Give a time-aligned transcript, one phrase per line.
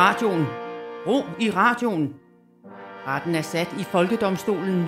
[0.00, 0.46] radioen.
[1.06, 2.14] Ro i radioen.
[3.06, 4.84] Retten er sat i Folkedomstolen.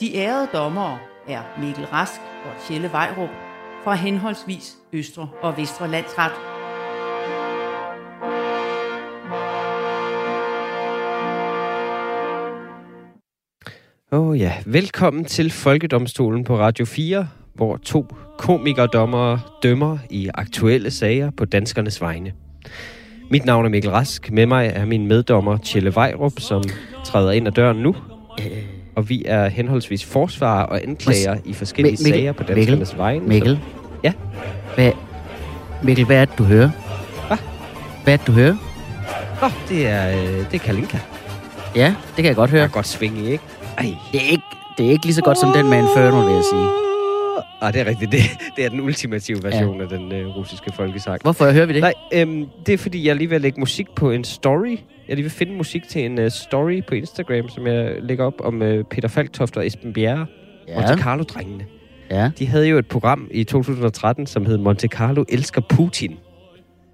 [0.00, 0.98] De ærede dommere
[1.28, 3.28] er Mikkel Rask og Tjelle Vejrup
[3.84, 6.32] fra henholdsvis Østre og Vestre Landsret.
[14.12, 18.06] Åh oh, ja, velkommen til Folkedomstolen på Radio 4, hvor to
[18.38, 22.32] komikerdommere dømmer i aktuelle sager på danskernes vegne.
[23.32, 24.30] Mit navn er Mikkel Rask.
[24.32, 26.62] Med mig er min meddommer Tjelle Vejrup, som
[27.04, 27.94] træder ind ad døren nu.
[28.96, 33.26] Og vi er henholdsvis forsvarer og anklager i forskellige Mikkel- sager på danskernes vegne.
[33.26, 33.58] Mikkel?
[34.04, 34.12] Ja?
[34.74, 34.92] Hvad,
[35.82, 36.70] Mikkel, hvad er det, du hører?
[37.28, 37.36] Hvad?
[38.04, 38.56] Hvad er det, du hører?
[39.42, 40.98] Oh, det er, øh, det er Kalinka.
[41.76, 42.64] Ja, det kan jeg godt høre.
[42.64, 43.44] er godt sving i, ikke?
[43.78, 43.94] Ej.
[44.12, 44.42] Det er ikke,
[44.78, 46.81] det er ikke lige så godt som den med Inferno, vil jeg sige.
[47.62, 48.12] Ah, det er rigtigt.
[48.12, 48.20] Det,
[48.56, 49.82] det er den ultimative version ja.
[49.82, 51.22] af den øh, russiske folkesang.
[51.22, 51.80] Hvorfor hører vi det?
[51.80, 54.78] Nej, øhm, det er fordi, jeg lige at lægge musik på en story.
[55.08, 58.40] Jeg lige at finde musik til en uh, story på Instagram, som jeg lægger op
[58.40, 60.26] om uh, Peter Falktoft og Esben Bjerre.
[60.68, 60.74] Ja.
[60.74, 61.64] Monte Carlo-drengene.
[62.10, 66.16] ja, De havde jo et program i 2013, som hed Monte Carlo elsker Putin.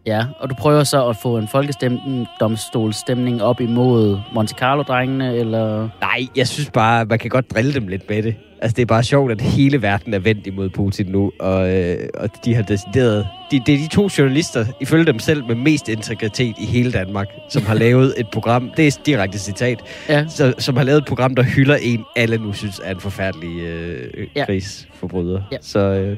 [0.08, 0.24] Ja.
[0.40, 5.88] Og du prøver så at få en folkedomstolsstemning op imod Monte Carlo-drengene, eller...
[6.00, 8.34] Nej, jeg synes bare, man kan godt drille dem lidt med det.
[8.62, 11.96] Altså, det er bare sjovt, at hele verden er vendt imod Putin nu, og, øh,
[12.14, 13.26] og de har decideret...
[13.50, 17.26] De, det er de to journalister, ifølge dem selv, med mest integritet i hele Danmark,
[17.50, 20.98] som har lavet et program, det er et direkte citat, Ja, så, som har lavet
[20.98, 24.24] et program, der hylder en, alle nu synes er en forfærdelig øh, Ja.
[24.36, 24.44] ja.
[24.44, 25.42] krigsforbryder.
[25.50, 25.56] Ja.
[25.56, 25.58] Ja.
[25.62, 26.16] Så øh,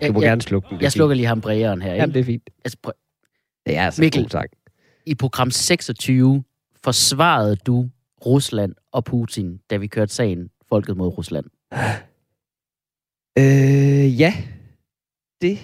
[0.00, 0.80] jeg, du må jeg, gerne slukke den.
[0.80, 2.00] jeg slukker lige ham brægeren her, ikke?
[2.00, 2.42] Jamen, det er fint.
[2.64, 2.92] Altså, prøv,
[3.68, 4.18] Det er altså Mikkel.
[4.18, 4.50] en god sang.
[5.06, 6.44] I program 26
[6.84, 7.88] forsvarede du
[8.26, 11.46] Rusland og Putin, da vi kørte sagen Folket mod Rusland.
[13.38, 14.34] Øh, ja,
[15.40, 15.58] det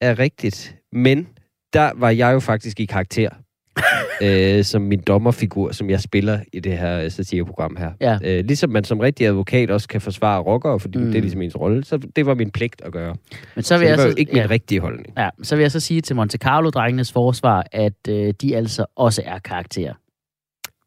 [0.00, 0.76] er rigtigt.
[0.92, 1.28] Men
[1.72, 3.30] der var jeg jo faktisk i karakter.
[4.22, 7.90] øh, som min dommerfigur, som jeg spiller i det her satireprogram her.
[8.00, 8.18] Ja.
[8.24, 11.04] Øh, ligesom man som rigtig advokat også kan forsvare rockere, fordi Mm.
[11.06, 13.16] det er ligesom ens rolle, så det var min pligt at gøre.
[13.54, 14.42] Men Så, så vil så jeg det var så, jo ikke ja.
[14.42, 15.14] min rigtige holdning.
[15.18, 19.22] Ja, så vil jeg så sige til Monte Carlo-drengenes forsvar, at øh, de altså også
[19.24, 19.94] er karakterer.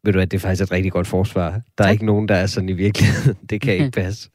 [0.04, 1.50] Ved du at det er faktisk et rigtig godt forsvar.
[1.50, 1.92] Der er Tak.
[1.92, 3.38] ikke nogen, der er sådan i virkeligheden.
[3.50, 4.28] det kan ikke passe.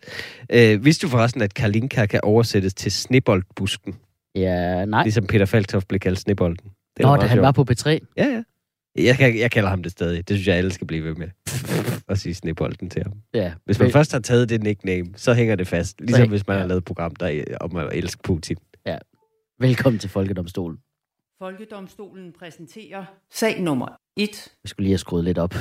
[0.49, 3.95] Øh, vidste du forresten, at Kalinka kan oversættes til sneboldbusken?
[4.35, 5.03] Ja, nej.
[5.03, 6.69] Ligesom Peter Falktoft blev kaldt snebolden.
[7.01, 7.45] Det er Nå, da han sjovt.
[7.45, 7.89] var på P3.
[8.17, 8.43] Ja, ja.
[9.03, 10.27] Jeg, kan, jeg kalder ham det stadig.
[10.27, 11.27] Det synes jeg, alle skal blive ved med.
[12.07, 13.13] at sige snebolden til ham.
[13.33, 13.53] Ja.
[13.65, 16.01] Hvis man først har taget det nickname, så hænger det fast.
[16.01, 16.67] Ligesom hvis man har ja.
[16.67, 18.57] lavet et program der, er- om at elske Putin.
[19.59, 20.77] Velkommen til Folkedomstolen.
[21.39, 23.87] Folkedomstolen præsenterer sag nummer
[24.17, 24.29] 1.
[24.63, 25.55] Jeg skulle lige have skruet lidt op.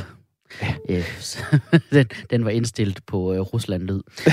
[0.62, 0.74] Ja.
[1.92, 4.00] den, den var indstillet på øh, Rusland-lyd.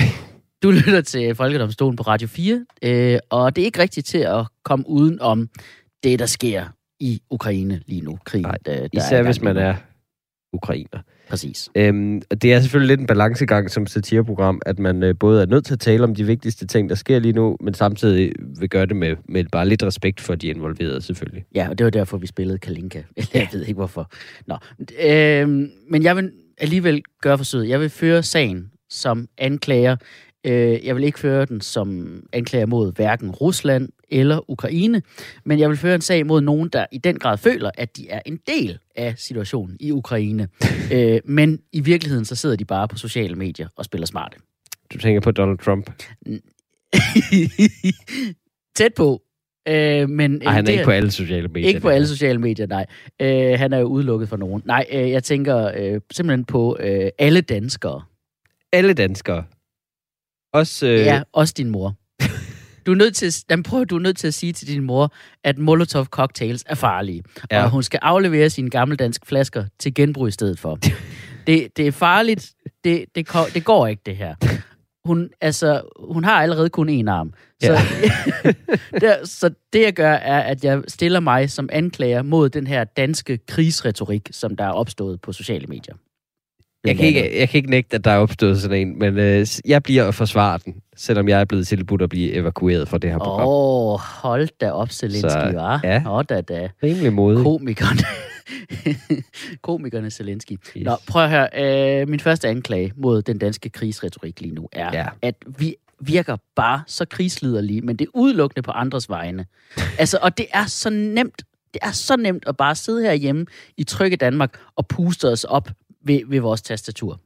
[0.62, 4.46] Du lytter til Folkedomstolen på Radio 4, øh, og det er ikke rigtigt til at
[4.64, 5.48] komme uden om
[6.02, 6.64] det, der sker
[7.00, 8.18] i Ukraine lige nu.
[8.24, 9.74] Krigen, Nej, der, der Især gang hvis man er
[10.52, 10.98] ukrainer.
[11.28, 11.68] Præcis.
[11.74, 15.46] Øhm, og det er selvfølgelig lidt en balancegang som satireprogram, at man øh, både er
[15.46, 18.68] nødt til at tale om de vigtigste ting, der sker lige nu, men samtidig vil
[18.68, 21.44] gøre det med, med bare lidt respekt for de involverede, selvfølgelig.
[21.54, 23.02] Ja, og det var derfor, vi spillede Kalinka.
[23.34, 24.10] Jeg ved ikke, hvorfor.
[24.46, 24.56] Nå.
[25.02, 25.48] Øh,
[25.90, 27.68] men jeg vil alligevel gøre forsøget.
[27.68, 29.96] Jeg vil føre sagen som anklager.
[30.46, 35.02] Øh, jeg vil ikke føre den som anklager mod hverken Rusland eller Ukraine,
[35.44, 38.08] men jeg vil føre en sag mod nogen, der i den grad føler, at de
[38.08, 40.48] er en del af situationen i Ukraine.
[40.94, 44.36] øh, men i virkeligheden, så sidder de bare på sociale medier og spiller smarte.
[44.92, 45.90] Du tænker på Donald Trump.
[48.76, 49.22] Tæt på.
[49.68, 51.68] Øh, men Nej, han er det ikke på alle sociale medier.
[51.68, 52.86] Ikke på alle sociale medier, nej.
[53.20, 54.62] Øh, han er jo udelukket for nogen.
[54.64, 58.02] Nej, øh, jeg tænker øh, simpelthen på øh, alle danskere.
[58.72, 59.44] Alle danskere.
[60.52, 60.98] Også, øh, Øh.
[60.98, 61.94] Ja, også din mor.
[62.88, 64.82] Du er, nødt til, at- jamen, prøv, du er nødt til at sige til din
[64.82, 65.12] mor,
[65.44, 67.22] at Molotov cocktails er farlige.
[67.50, 67.64] Ja.
[67.64, 70.78] Og hun skal aflevere sine gammeldanske flasker til genbrug i stedet for.
[71.46, 72.52] det, det er farligt.
[72.84, 74.34] Det, det, det går ikke, det her.
[75.04, 77.32] Hun, altså, hun har allerede kun én arm.
[77.62, 78.52] Så, ja.
[79.00, 82.84] der, så det, jeg gør, er, at jeg stiller mig som anklager mod den her
[82.84, 85.94] danske krigsretorik, som der er opstået på sociale medier.
[86.88, 89.46] Jeg kan, ikke, jeg kan ikke nægte, at der er opstået sådan en, men øh,
[89.64, 93.10] jeg bliver at forsvare den, selvom jeg er blevet tilbudt at blive evakueret fra det
[93.10, 93.48] her program.
[93.48, 95.80] Åh, oh, hold da op, Zelensky, var.
[95.84, 96.02] ja.
[96.18, 96.68] Åh, da da.
[96.82, 97.42] Rimelig modig.
[97.42, 98.00] Komikerne.
[99.62, 100.52] Komikerne Zelensky.
[100.52, 100.84] Yes.
[100.84, 102.00] Nå, prøv at høre.
[102.00, 105.06] Øh, min første anklage mod den danske krigsretorik lige nu er, Ja.
[105.22, 109.46] at vi virker bare så krigsliderlige, men det er udelukkende på andres vegne.
[109.98, 111.42] altså, og det er så nemt.
[111.74, 113.46] Det er så nemt at bare sidde herhjemme
[113.76, 115.68] i trygge Danmark og puste os op
[116.04, 117.20] ved, ved vores tastatur.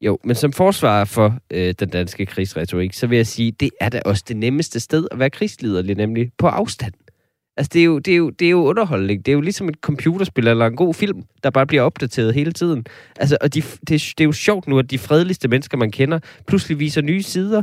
[0.00, 3.88] Jo, men som forsvarer for øh, den danske krigsretorik, så vil jeg sige, det er
[3.88, 6.92] da også det nemmeste sted at være krigsliderlig, nemlig på afstand.
[7.56, 9.26] Altså, det er, jo, det, er jo, det er jo underholdning.
[9.26, 12.52] Det er jo ligesom et computerspil eller en god film, der bare bliver opdateret hele
[12.52, 12.86] tiden.
[13.16, 16.18] Altså, og de, det, det er jo sjovt nu, at de fredeligste mennesker, man kender,
[16.46, 17.62] pludselig viser nye sider.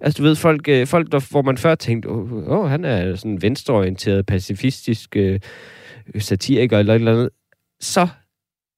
[0.00, 3.16] Altså, du ved, folk, øh, folk der, hvor man før tænkte, åh, oh, han er
[3.16, 5.40] sådan venstreorienteret, pacifistisk øh,
[6.18, 7.30] satiriker eller et eller andet.
[7.80, 8.08] Så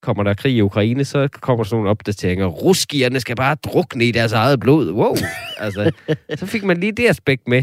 [0.02, 2.46] kommer der krig i Ukraine, så kommer sådan nogle opdateringer.
[2.46, 4.90] Ruskierne skal bare drukne i deres eget blod.
[4.90, 5.16] Wow!
[5.58, 5.90] altså,
[6.34, 7.62] så fik man lige det aspekt med.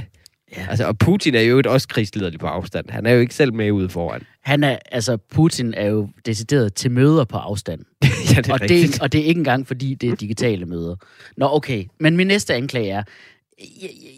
[0.58, 0.66] Ja.
[0.70, 2.90] Altså, og Putin er jo også krigslederlig på afstand.
[2.90, 4.22] Han er jo ikke selv med ude foran.
[4.44, 7.80] Han er, altså, Putin er jo decideret til møder på afstand.
[8.04, 10.96] ja, det er og, det, og det er ikke engang, fordi det er digitale møder.
[11.38, 11.86] Nå, okay.
[12.00, 13.04] Men min næste anklage er,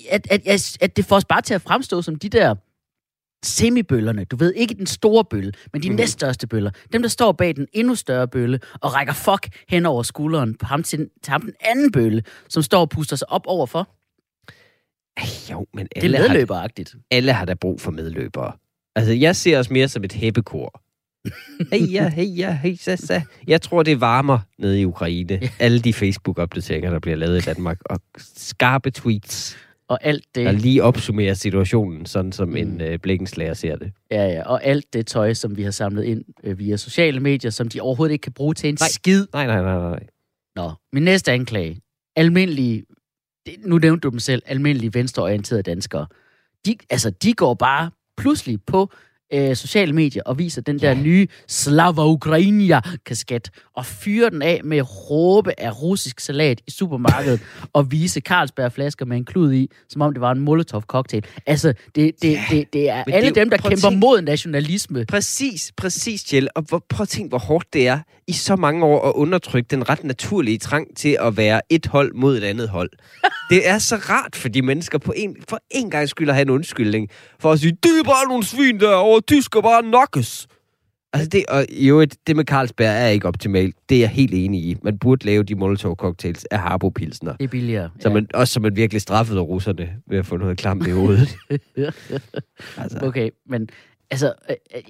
[0.09, 2.55] at, at, at, at det får os bare til at fremstå som de der
[3.43, 4.23] semibøllerne.
[4.23, 5.95] Du ved, ikke den store bølle, men de mm.
[5.95, 6.71] næststørste bøller.
[6.93, 10.65] Dem, der står bag den endnu større bølle og rækker fuck hen over skulderen på
[10.65, 13.89] ham til, til ham den anden bølle, som står og puster sig op overfor.
[15.51, 16.91] Jo, men alle det er medløberagtigt.
[16.91, 18.53] Har, alle har da brug for medløbere.
[18.95, 20.81] Altså, jeg ser os mere som et hæppekor.
[21.71, 23.21] hey ja, hey ja, hey sa, sa.
[23.47, 25.39] Jeg tror, det varmer nede i Ukraine.
[25.59, 27.77] Alle de Facebook-opdateringer, der bliver lavet i Danmark.
[27.85, 29.57] Og skarpe tweets.
[29.91, 30.45] Og alt det...
[30.45, 32.55] Der lige opsummerer situationen, sådan som mm.
[32.55, 33.91] en øh, blikkenslager ser det.
[34.11, 34.43] Ja, ja.
[34.43, 37.81] Og alt det tøj, som vi har samlet ind øh, via sociale medier, som de
[37.81, 38.89] overhovedet ikke kan bruge til en nej.
[38.89, 39.27] skid.
[39.33, 40.03] Nej, nej, nej, nej.
[40.55, 41.81] Nå, min næste anklage.
[42.15, 42.83] Almindelige,
[43.45, 46.07] det, nu nævnte du dem selv, almindelige venstreorienterede danskere.
[46.65, 48.91] De, altså, de går bare pludselig på
[49.33, 54.81] øh, sociale medier og viser den der nye Slava Ukrainia-kasket og fyrer den af med
[55.09, 57.41] råbe af russisk salat i supermarkedet
[57.73, 61.23] og vise Carlsberg-flasker med en klud i, som om det var en Molotov-cocktail.
[61.45, 65.05] Altså, det, det, ja, det, det er alle det, dem, der kæmper tænk, mod nationalisme.
[65.05, 66.49] Præcis, præcis, Kjell.
[66.55, 69.67] Og hvor, prøv at tænke, hvor hårdt det er i så mange år at undertrykke
[69.67, 72.89] den ret naturlige trang til at være et hold mod et andet hold.
[73.51, 76.41] det er så rart for de mennesker på en, for en gang skyld at have
[76.41, 77.09] en undskyldning.
[77.39, 80.47] For at sige, det er bare nogle svin derovre, de skal bare nokkes.
[81.13, 83.75] Altså det, og jo, det med Carlsberg er ikke optimalt.
[83.89, 84.77] Det er jeg helt enig i.
[84.83, 87.35] Man burde lave de Molotov-cocktails af Harbo Pilsner.
[87.35, 87.89] Det er billigere.
[87.99, 88.39] Så man, ja.
[88.39, 91.37] Også så man virkelig straffede russerne ved at få noget klamt i hovedet.
[92.77, 92.99] altså.
[93.01, 93.69] Okay, men
[94.09, 94.81] altså, øh, øh,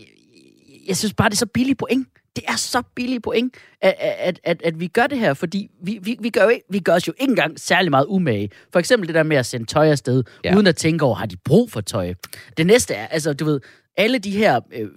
[0.87, 2.07] jeg synes bare, det er så billigt point.
[2.35, 5.99] Det er så billigt point, at, at, at, at vi gør det her, fordi vi,
[6.01, 8.49] vi, vi, gør jo ikke, vi gør os jo ikke engang særlig meget umage.
[8.73, 10.55] For eksempel det der med at sende tøj afsted, ja.
[10.55, 12.13] uden at tænke over, har de brug for tøj?
[12.57, 13.59] Det næste er, altså du ved,
[14.01, 14.89] alle de her øh,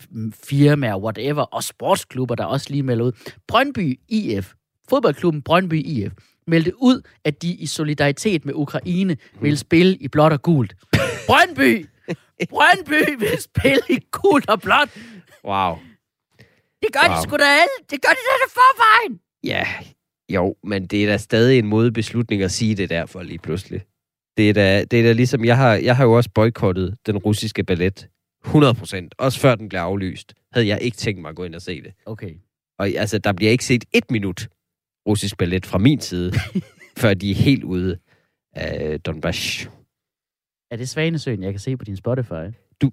[0.44, 3.12] firmaer, whatever, og sportsklubber, der også lige melder ud.
[3.48, 4.52] Brøndby IF,
[4.88, 6.12] fodboldklubben Brøndby IF,
[6.46, 10.74] meldte ud, at de i solidaritet med Ukraine vil spille i blåt og gult.
[11.26, 11.86] Brøndby!
[12.50, 14.88] Brøndby vil spille i gult og blåt.
[15.44, 15.74] Wow.
[16.82, 17.16] Det gør wow.
[17.16, 17.76] de sgu da alle.
[17.90, 19.20] Det gør de da forvejen.
[19.44, 19.66] Ja,
[20.28, 23.80] jo, men det er da stadig en måde beslutning at sige det derfor lige pludselig.
[24.36, 27.18] Det er da, det er da ligesom, jeg har, jeg har jo også boykottet den
[27.18, 28.08] russiske ballet
[28.44, 29.14] 100 procent.
[29.19, 31.82] Også før den blev aflyst, havde jeg ikke tænkt mig at gå ind og se
[31.82, 31.93] det.
[32.06, 32.35] Okay.
[32.79, 34.49] Og altså, der bliver ikke set et minut
[35.08, 36.32] russisk ballet fra min side,
[37.02, 37.99] før de er helt ude
[38.52, 39.70] af Donbass.
[40.70, 42.55] Er det Svanesøen, jeg kan se på din Spotify?
[42.82, 42.91] Du,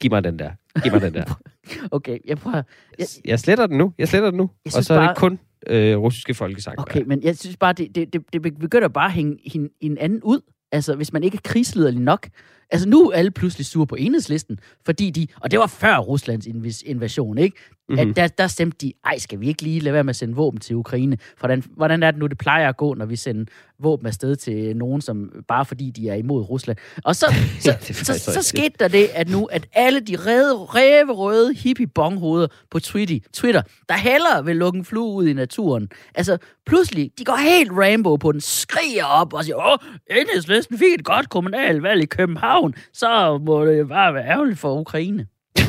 [0.00, 0.50] giv mig den der.
[0.82, 1.40] Giv mig den der.
[1.96, 2.62] okay, jeg prøver...
[2.98, 3.92] Jeg, jeg sletter den nu.
[3.98, 4.50] Jeg sletter den nu.
[4.76, 6.78] Og så er det kun øh, russiske folkesang.
[6.78, 9.38] Okay, men jeg synes bare, det, det, det, det begynder bare at hænge
[9.80, 10.40] en anden ud.
[10.72, 12.28] Altså, hvis man ikke er krigslederlig nok,
[12.74, 16.46] Altså nu er alle pludselig sure på enhedslisten, fordi de, og det var før Ruslands
[16.86, 17.56] invasion, ikke?
[17.88, 18.00] Mm-hmm.
[18.00, 18.14] At mhm.
[18.14, 20.60] der, der stemte de, ej, skal vi ikke lige lade være med at sende våben
[20.60, 21.18] til Ukraine?
[21.38, 23.44] Hvordan, hvordan er det nu, det plejer at gå, når vi sender
[23.78, 26.78] våben afsted til nogen, som bare fordi de er imod Rusland?
[27.04, 27.26] Og så,
[27.60, 31.54] så, så, så, så skete der det, at nu, at alle de rede, ræve røde
[31.54, 36.38] hippie bonghoveder på Twitter, Twitter, der hellere vil lukke en flue ud i naturen, altså
[36.66, 39.78] pludselig, de går helt rainbow på den, skriger op og siger, åh,
[40.10, 45.26] enhedslisten fik et godt kommunalvalg i København, så må det bare være ærgerligt for Ukraine.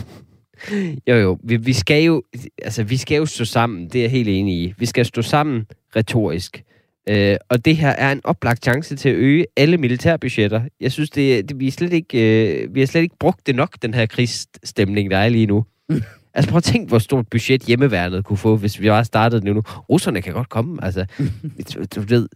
[1.08, 1.38] Jo, jo.
[1.44, 2.24] Vi, vi, skal jo,
[2.64, 3.90] altså, vi skal jo stå sammen.
[3.90, 4.74] Det er jeg helt enig i.
[4.78, 6.64] Vi skal stå sammen retorisk.
[7.10, 10.62] Øh, og det her er en oplagt chance til at øge alle militærbudgetter.
[10.80, 13.56] Jeg synes, det, det vi, er slet ikke, øh, vi har slet ikke brugt det
[13.56, 15.66] nok, den her krigsstemning, der er lige nu.
[16.34, 19.56] altså prøv at tænke, hvor stort budget hjemmeværnet kunne få, hvis vi bare startede det
[19.56, 19.62] nu.
[19.90, 20.84] Russerne kan godt komme.
[20.84, 21.06] Altså,
[21.74, 22.28] du, du ved,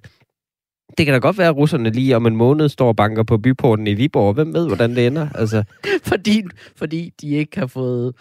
[0.97, 3.37] det kan da godt være, at russerne lige om en måned står og banker på
[3.37, 4.33] byporten i Viborg.
[4.33, 5.29] Hvem ved, hvordan det ender?
[5.35, 5.63] Altså.
[6.11, 6.43] fordi,
[6.75, 8.13] fordi de ikke har fået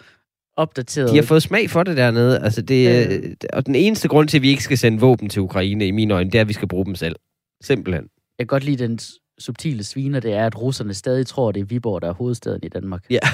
[0.57, 1.11] opdateret...
[1.11, 2.39] De har fået smag for det dernede.
[2.39, 3.33] Altså det, øh.
[3.53, 6.13] Og den eneste grund til, at vi ikke skal sende våben til Ukraine, i mine
[6.13, 7.15] øjne, det er, at vi skal bruge dem selv.
[7.61, 8.03] Simpelthen.
[8.39, 8.99] Jeg kan godt lide den
[9.39, 12.69] subtile sviner, det er, at russerne stadig tror, det er Viborg, der er hovedstaden i
[12.69, 13.05] Danmark.
[13.09, 13.19] Ja.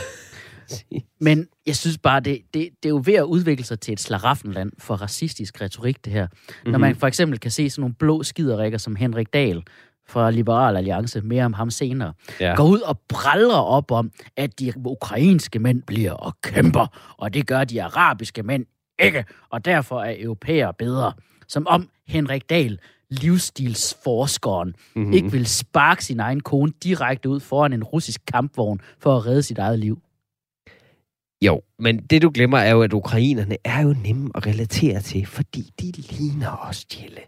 [1.19, 3.99] Men jeg synes bare, det, det, det er jo ved at udvikle sig til et
[3.99, 6.27] slaraffenland for racistisk retorik, det her.
[6.27, 6.71] Mm-hmm.
[6.71, 6.81] Når mhm.
[6.81, 9.63] man for eksempel kan se sådan nogle blå skiderikker som Henrik Dahl
[10.07, 12.55] fra Liberal Alliance, mere om ham senere, Ja.
[12.55, 17.47] går ud og brallrer op om, at de ukrainske mænd bliver og kæmper, og det
[17.47, 18.65] gør de arabiske mænd
[18.99, 21.13] ikke, og derfor er europæer bedre.
[21.47, 22.79] Som om Henrik Dahl,
[23.09, 25.13] livsstilsforskeren, mm-hmm.
[25.13, 29.43] ikke vil sparke sin egen kone direkte ud foran en russisk kampvogn for at redde
[29.43, 30.01] sit eget liv.
[31.41, 35.25] Jo, men det du glemmer er jo, at ukrainerne er jo nemme at relatere til,
[35.25, 37.21] fordi de ligner os, Jelle.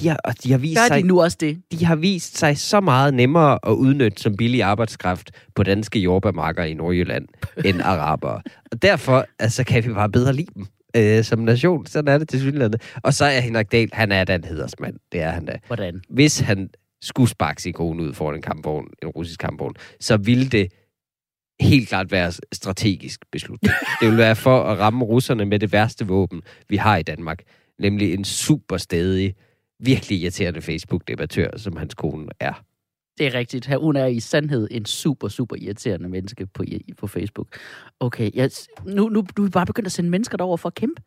[0.00, 1.62] De har, og de har vist Gør sig, de nu også det?
[1.72, 6.64] de har vist sig så meget nemmere at udnytte som billig arbejdskraft på danske jordbærmarker
[6.64, 7.28] i Nordjylland
[7.64, 8.42] end arabere.
[8.72, 11.86] Og derfor altså, kan vi bare bedre lide dem øh, som nation.
[11.86, 12.74] Sådan er det til synligheden.
[13.02, 14.96] Og så er Henrik Dahl, han er da en hedersmand.
[15.12, 15.58] Det er han da.
[15.66, 16.00] Hvordan?
[16.10, 16.70] Hvis han
[17.02, 20.68] skulle sparke sin kone ud foran en kampvogn, en russisk kampvogn, så ville det
[21.60, 23.74] helt klart være strategisk beslutning.
[24.00, 27.42] Det vil være for at ramme russerne med det værste våben, vi har i Danmark.
[27.78, 29.34] Nemlig en super stedig,
[29.80, 32.64] virkelig irriterende Facebook-debattør, som hans kone er.
[33.18, 33.66] Det er rigtigt.
[33.66, 36.64] Her, hun er i sandhed en super, super irriterende menneske på,
[36.98, 37.58] på Facebook.
[38.00, 38.50] Okay, jeg,
[38.84, 41.02] nu, nu du er vi bare begyndt at sende mennesker derover for at kæmpe.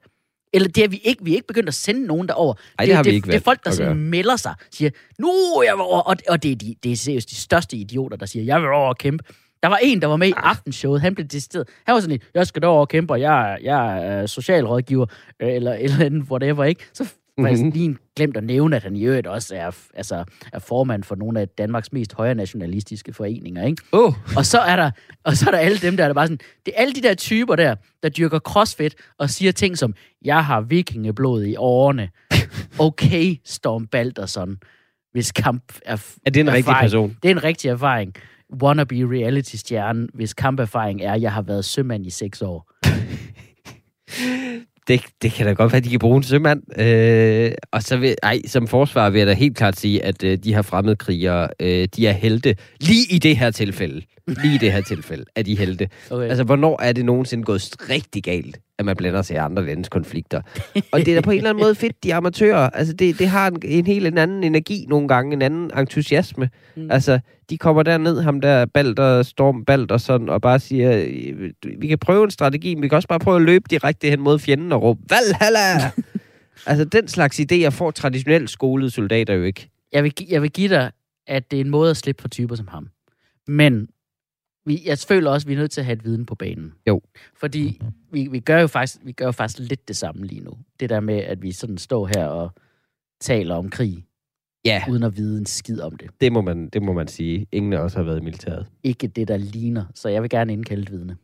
[0.53, 1.23] Eller det er vi ikke.
[1.23, 2.53] Vi er ikke begyndt at sende nogen derover.
[2.79, 4.89] Ej, det har vi det, ikke Det er folk, der at sådan melder sig, siger,
[5.19, 5.99] nu er jeg over.
[5.99, 8.69] Og, og det, er de, det er seriøst de største idioter, der siger, jeg vil
[8.69, 9.23] over og kæmpe.
[9.63, 10.49] Der var en, der var med i Ah.
[10.49, 11.01] aftenshowet.
[11.01, 11.67] Han blev decideret.
[11.85, 15.05] Han var sådan lidt, jeg skal derover og kæmpe, og jeg, er- jeg er socialrådgiver,
[15.39, 16.85] øh, eller eller andet, whatever, ikke?
[16.93, 17.71] Så faktisk Mhm.
[17.71, 20.23] lige glemt at nævne, at han i øvrigt også er, altså,
[20.53, 23.81] er formand for nogle af Danmarks mest højre nationalistiske foreninger, ikke?
[23.91, 24.91] Oh, Og så er der,
[25.23, 27.13] og så er der alle dem der, der bare sådan, det er alle de der
[27.15, 29.93] typer der, der dyrker crossfit og siger ting som,
[30.25, 32.09] jeg har vikingeblod i årene.
[32.79, 34.57] Okay, Storm Balderson,
[35.11, 35.93] hvis kamp er
[36.25, 36.85] er det en rigtig erfaring.
[36.85, 37.17] person?
[37.23, 38.13] Det er en rigtig erfaring.
[38.61, 42.71] Wannabe reality-stjerne, hvis kamperfaring er, jeg har været sømand i seks år.
[44.87, 46.81] Det, det kan da godt være, at de kan bruge en sømand.
[46.81, 50.37] Øh, og så vil, ej, som forsvar vil jeg da helt klart sige, at øh,
[50.37, 52.55] de her fremmede krigere, øh, de er helte.
[52.79, 54.01] Lige i det her tilfælde.
[54.27, 55.89] Lige i det her tilfælde er de helte.
[56.11, 56.27] Okay.
[56.27, 59.89] Altså, hvornår er det nogensinde gået rigtig galt, at man blander sig i andre landes
[59.89, 60.41] konflikter?
[60.91, 62.69] Og det er da på en eller anden måde fedt, de amatører.
[62.69, 66.49] Altså, det, det har en, en helt en anden energi nogle gange, en anden entusiasme.
[66.75, 66.91] Mm.
[66.91, 67.19] Altså,
[67.49, 71.97] de kommer derned, ham der Balder, Storm Balder, sådan, og bare siger, øh, vi kan
[71.97, 74.71] prøve en strategi, men vi kan også bare prøve at løbe direkte hen mod fjenden
[74.71, 75.91] og råbe, Valhalla!
[76.69, 79.69] altså, den slags idéer får traditionelt skolede soldater jo ikke.
[79.93, 80.91] jeg vil, jeg vil give dig,
[81.27, 82.87] at det er en måde at slippe for typer som ham.
[83.47, 83.87] Men
[84.67, 86.73] vi, jeg føler også, at vi er nødt til at have et viden på banen.
[86.87, 87.01] Jo.
[87.35, 87.81] Fordi
[88.11, 90.51] vi, vi, gør jo faktisk, vi gør jo faktisk lidt det samme lige nu.
[90.79, 92.51] Det der med, at vi sådan står her og
[93.21, 94.03] taler om krig,
[94.65, 96.09] Ja, uden at vide en skid om det.
[96.21, 97.47] det må man, det må man sige.
[97.51, 98.65] Ingen af os har været i militæret.
[98.83, 99.85] Ikke det, der ligner.
[99.95, 101.17] Så jeg vil gerne indkalde et vidne.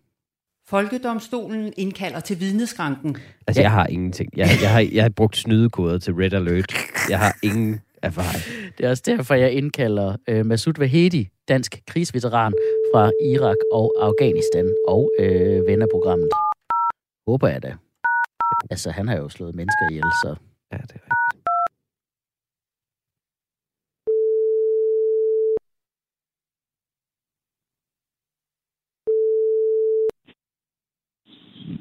[0.67, 3.17] Folkedomstolen indkalder til vidneskranken.
[3.47, 3.65] Altså, Ja.
[3.65, 4.29] jeg har ingenting.
[4.37, 6.73] Jeg, jeg, har, jeg har brugt snydekoder til Red Alert.
[7.09, 8.43] Jeg har ingen erfaring.
[8.77, 12.53] Det er også derfor, jeg indkalder øh, Masoud Vahedi, dansk krigsveteran
[12.93, 16.29] fra Irak og Afghanistan, og øh, ven af programmet.
[17.27, 17.75] Håber jeg da.
[18.71, 20.35] Altså, han har jo slået mennesker ihjel, så...
[20.71, 21.43] Ja, det er rigtigt.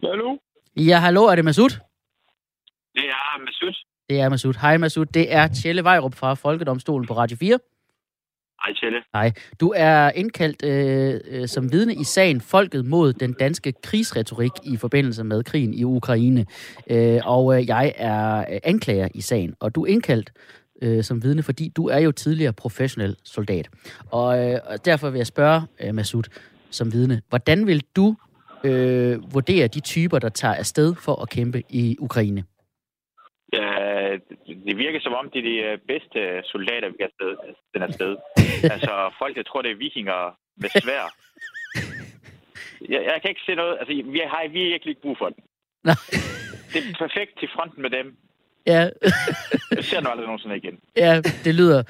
[0.03, 0.39] Hallo?
[0.77, 1.71] Ja, hallo, er det Masoud?
[2.95, 3.92] Det er Masud.
[4.11, 4.55] Det er Masoud.
[4.61, 7.59] Hej Masoud, det er Tjelle Vejrup fra Folkedomstolen på Radio 4.
[8.65, 8.99] Hej, Tjelle.
[9.61, 14.77] Du er indkaldt øh, øh, som vidne i sagen Folket mod den danske krigsretorik i
[14.77, 16.47] forbindelse med krigen i Ukraine.
[16.91, 20.33] Øh, og øh, jeg er øh, anklager i sagen, og du er indkaldt
[20.83, 23.69] øh, som vidne, fordi du er jo tidligere professionel soldat.
[24.11, 26.25] Og, øh, og derfor vil jeg spørge øh, Masoud
[26.71, 28.17] som vidne, hvordan vil du
[28.65, 32.45] øh, vurdere de typer, der tager afsted for at kæmpe i Ukraine?
[34.13, 34.19] Ja,
[34.67, 36.21] det virker som om, det er de øh, bedste
[36.53, 37.11] soldater, vi kan
[37.75, 38.17] den afsted.
[38.75, 41.05] altså, folk, der tror, det er vikinger med svær.
[42.89, 43.77] Jeg, jeg kan ikke se noget.
[43.81, 45.43] Altså, vi har virkelig ikke brug for den.
[45.85, 45.95] Nej.
[46.73, 48.17] Det er perfekt til fronten med dem.
[48.67, 48.81] Ja,
[49.77, 50.81] Jeg ser nu aldrig nogensinde igen.
[50.97, 51.83] ja det lyder...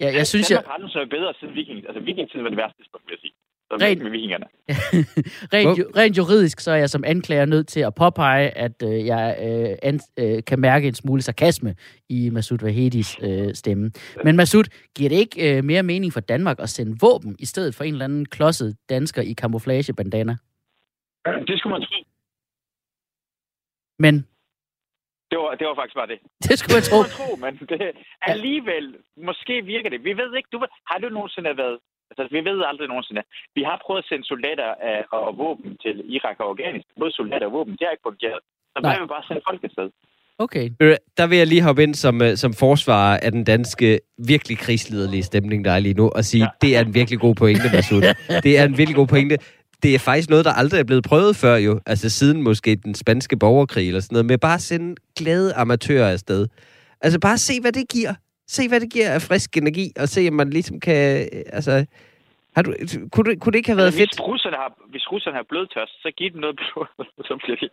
[0.00, 1.78] Ja, jeg synes, jeg, Danmark har aldrig så bedre siden viking.
[1.88, 3.34] Altså, vikingtiden var det værste vil jeg sige.
[3.70, 4.46] Så Rent- med vikingerne.
[5.54, 9.06] rent, ju- rent juridisk, så er jeg som anklager nødt til at påpege, at øh,
[9.06, 11.74] jeg øh, an, øh, kan mærke en smule sarkasme
[12.08, 13.90] i Masoud Vahedis øh, stemme.
[14.24, 14.64] Men Masoud,
[14.96, 17.92] giver det ikke øh, mere mening for Danmark at sende våben, i stedet for en
[17.94, 20.36] eller anden klodset dansker i camouflagebandana?
[21.48, 21.96] Det skulle man tro.
[23.98, 24.14] Men
[25.30, 26.18] Det var, det var faktisk bare det.
[26.48, 27.02] det skulle jeg Det tro.
[27.02, 27.92] skulle man tro, men det,
[28.32, 30.04] alligevel, måske virker det.
[30.04, 30.58] Vi ved ikke, du
[30.90, 31.78] har du nogensinde været...
[32.10, 33.22] Altså, vi ved aldrig nogensinde.
[33.58, 36.94] Vi har prøvet at sende soldater øh, og våben til Irak og Afghanistan.
[37.02, 38.40] Både soldater og våben, det har ikke fungeret.
[38.72, 38.98] Så Nej.
[39.00, 39.88] vil bare sende folk afsted?
[40.38, 40.70] Okay.
[40.78, 44.58] Hvad, Der vil jeg lige hoppe ind som, øh, som forsvarer af den danske virkelig
[44.58, 46.48] krigsliderlige stemning, der er lige nu, og sige, ja.
[46.62, 48.02] det er en virkelig god pointe, Masud.
[48.46, 49.36] Det er en virkelig god pointe.
[49.82, 51.80] Det er faktisk noget, der aldrig er blevet prøvet før jo.
[51.86, 54.26] Altså siden måske den spanske borgerkrig eller sådan noget.
[54.26, 56.46] Med bare at sende glade amatører afsted.
[57.00, 58.14] Altså bare se, hvad det giver.
[58.48, 61.28] Se, hvad det giver af frisk energi, og se, om man ligesom kan...
[61.32, 61.86] øh, Altså,
[62.56, 62.74] har du,
[63.12, 64.10] kunne, det, kunne det ikke have været fedt?
[64.10, 66.86] Hvis russerne har, hvis russerne har blodtørst, så giv dem noget blod,
[67.28, 67.66] så bliver de...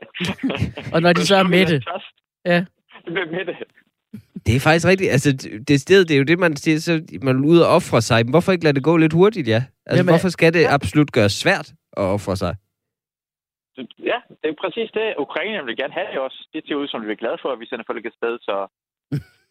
[0.94, 1.82] Og når de så er mætte.
[2.46, 2.65] Ja.
[3.05, 3.53] Bliver mætte.
[4.46, 5.12] Det er faktisk rigtigt.
[5.12, 5.29] Altså,
[5.67, 8.25] det sted, det er jo det, man siger, så man er ude og ofre sig.
[8.25, 9.55] Men hvorfor ikke lade det gå lidt hurtigt, ja?
[9.55, 11.67] Altså, Jamen, Jamen, hvorfor skal det absolut gøres svært
[11.98, 12.55] at ofre sig?
[14.12, 15.05] Ja, det er præcis det.
[15.17, 16.39] Ukraine vil gerne have det også.
[16.53, 18.55] Det ser ud som, vi er glade for, at vi sender folk afsted, så...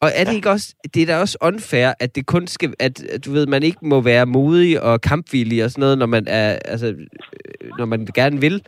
[0.05, 3.03] Og er det ikke også, det er da også unfair, at det kun skal, at,
[3.03, 6.25] at du ved, man ikke må være modig og kampvillig og sådan noget, når man
[6.29, 8.67] er, altså, øh, når man gerne vil,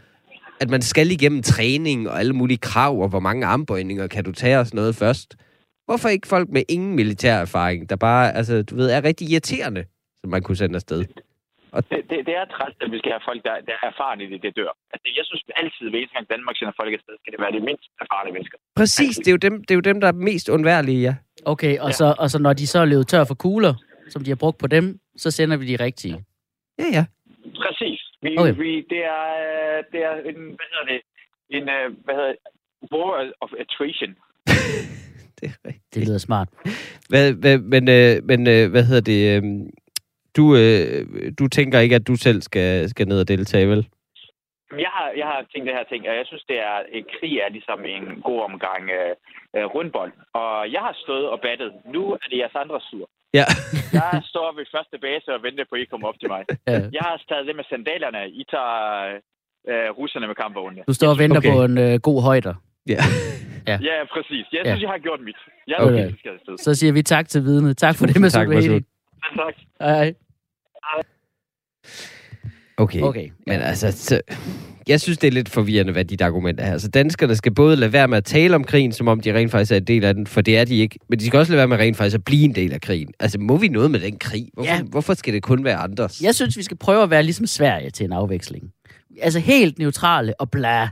[0.61, 4.33] at man skal igennem træning og alle mulige krav, og hvor mange armbøjninger kan du
[4.33, 5.37] tage og sådan noget først.
[5.85, 9.85] Hvorfor ikke folk med ingen militær erfaring, der bare, altså, du ved, er rigtig irriterende,
[10.21, 11.05] som man kunne sende afsted?
[11.93, 14.29] Det, det, det er træt, at vi skal have folk, der, der er erfarne i
[14.33, 14.73] det, det dør.
[14.93, 17.61] Altså, jeg synes altid, hver eneste gang Danmark sender folk afsted, skal det være de
[17.71, 18.59] mindst erfarne mennesker.
[18.81, 21.15] Præcis, det er jo dem, det er jo dem der er mest undværlige, ja.
[21.53, 23.75] Okay, og, så, og så når de så er løbet tør for kugler,
[24.09, 26.25] som de har brugt på dem, så sender vi de rigtige.
[26.79, 27.05] Ja, ja.
[27.63, 28.01] Præcis.
[28.23, 28.55] Vi, Okay.
[28.63, 29.27] vi, det, er,
[29.93, 31.01] det er en, hvad hedder det,
[31.51, 32.39] en, øh, hvad hedder det,
[32.93, 34.11] war of attrition.
[35.41, 35.95] Det er rigtigt.
[35.95, 36.49] Det lyder smart.
[37.09, 39.37] Hvad, hvad, men, øh, men øh, hvad hedder det?
[39.37, 39.43] Øh,
[40.37, 43.89] du, øh, du tænker ikke, at du selv skal, skal ned og deltage, vel?
[44.85, 47.35] Jeg har, jeg har tænkt det her ting, og jeg synes, det er, en krig
[47.45, 49.13] er ligesom en god omgang øh,
[49.57, 50.13] øh, rundbold.
[50.43, 51.73] Og jeg har stået og battet.
[51.95, 53.07] Nu er det jeres andres tur.
[53.39, 53.45] Ja.
[53.99, 56.43] Jeg står ved første base og venter på, at I kommer op til mig.
[56.69, 56.73] Ja.
[56.97, 58.21] Jeg har taget det med sandalerne.
[58.41, 58.77] I tager
[59.71, 60.83] øh, russerne med kampvognene.
[60.89, 61.53] Du står og venter Okay.
[61.53, 62.55] på en øh, god højder.
[62.95, 62.99] ja.
[63.89, 64.45] Ja, præcis.
[64.53, 64.71] Jeg Ja.
[64.71, 65.37] synes, jeg har gjort mit.
[65.67, 65.95] Jeg Okay.
[66.07, 66.19] okay.
[66.19, 66.59] skal afsted.
[66.59, 67.75] Så siger vi tak til vidne.
[67.75, 68.81] Tak for det med Tak, Masud.
[69.37, 69.55] Tak.
[69.81, 70.15] Hej.
[72.77, 73.01] Okay.
[73.01, 73.29] Okay.
[73.47, 74.21] Men altså, så,
[74.89, 76.73] jeg synes, det er lidt forvirrende, hvad dit argument er her.
[76.73, 79.51] Altså, danskerne skal både lade være med at tale om krigen, som om de rent
[79.51, 80.99] faktisk er en del af den, for det er de ikke.
[81.09, 83.09] Men de skal også lade være med rent faktisk at blive en del af krigen.
[83.21, 84.49] Altså, må vi noget med den krig?
[84.55, 84.83] Hvorfor, Ja.
[84.83, 86.21] hvorfor skal det kun være andres?
[86.23, 88.71] Jeg synes, vi skal prøve at være ligesom Sverige til en afveksling.
[89.23, 90.81] Altså helt neutrale og bla.
[90.81, 90.89] Ja.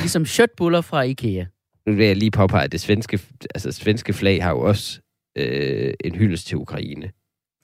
[0.00, 1.44] Ligesom shirtbuller fra Ikea.
[1.86, 3.20] Nu vil jeg lige påpege, at det svenske,
[3.54, 5.00] altså, svenske flag har jo også
[5.38, 7.10] øh, en hyldest til Ukraine,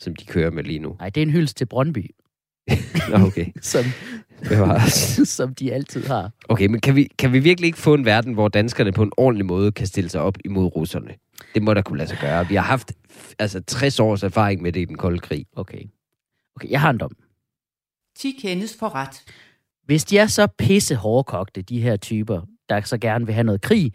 [0.00, 0.96] som de kører med lige nu.
[0.98, 2.10] Nej, det er en hyldest til Brøndby,
[3.10, 3.46] Nå, okay.
[3.60, 3.84] som,
[4.48, 4.88] Det var
[5.24, 6.30] som de altid har.
[6.48, 9.12] Okay, men kan vi, kan vi virkelig ikke få en verden, hvor danskerne på en
[9.16, 11.14] ordentlig måde kan stille sig op imod russerne?
[11.54, 12.48] Det må da kunne lade sig gøre.
[12.48, 12.92] Vi har haft
[13.38, 15.46] altså 60 års erfaring med det i den kolde krig.
[15.56, 15.82] Okay.
[16.56, 17.10] Okay, jeg har en dom.
[18.16, 19.22] 10 kendes for ret.
[19.86, 23.60] Hvis de er så pisse hårdkogte, de her typer, der så gerne vil have noget
[23.60, 23.92] krig,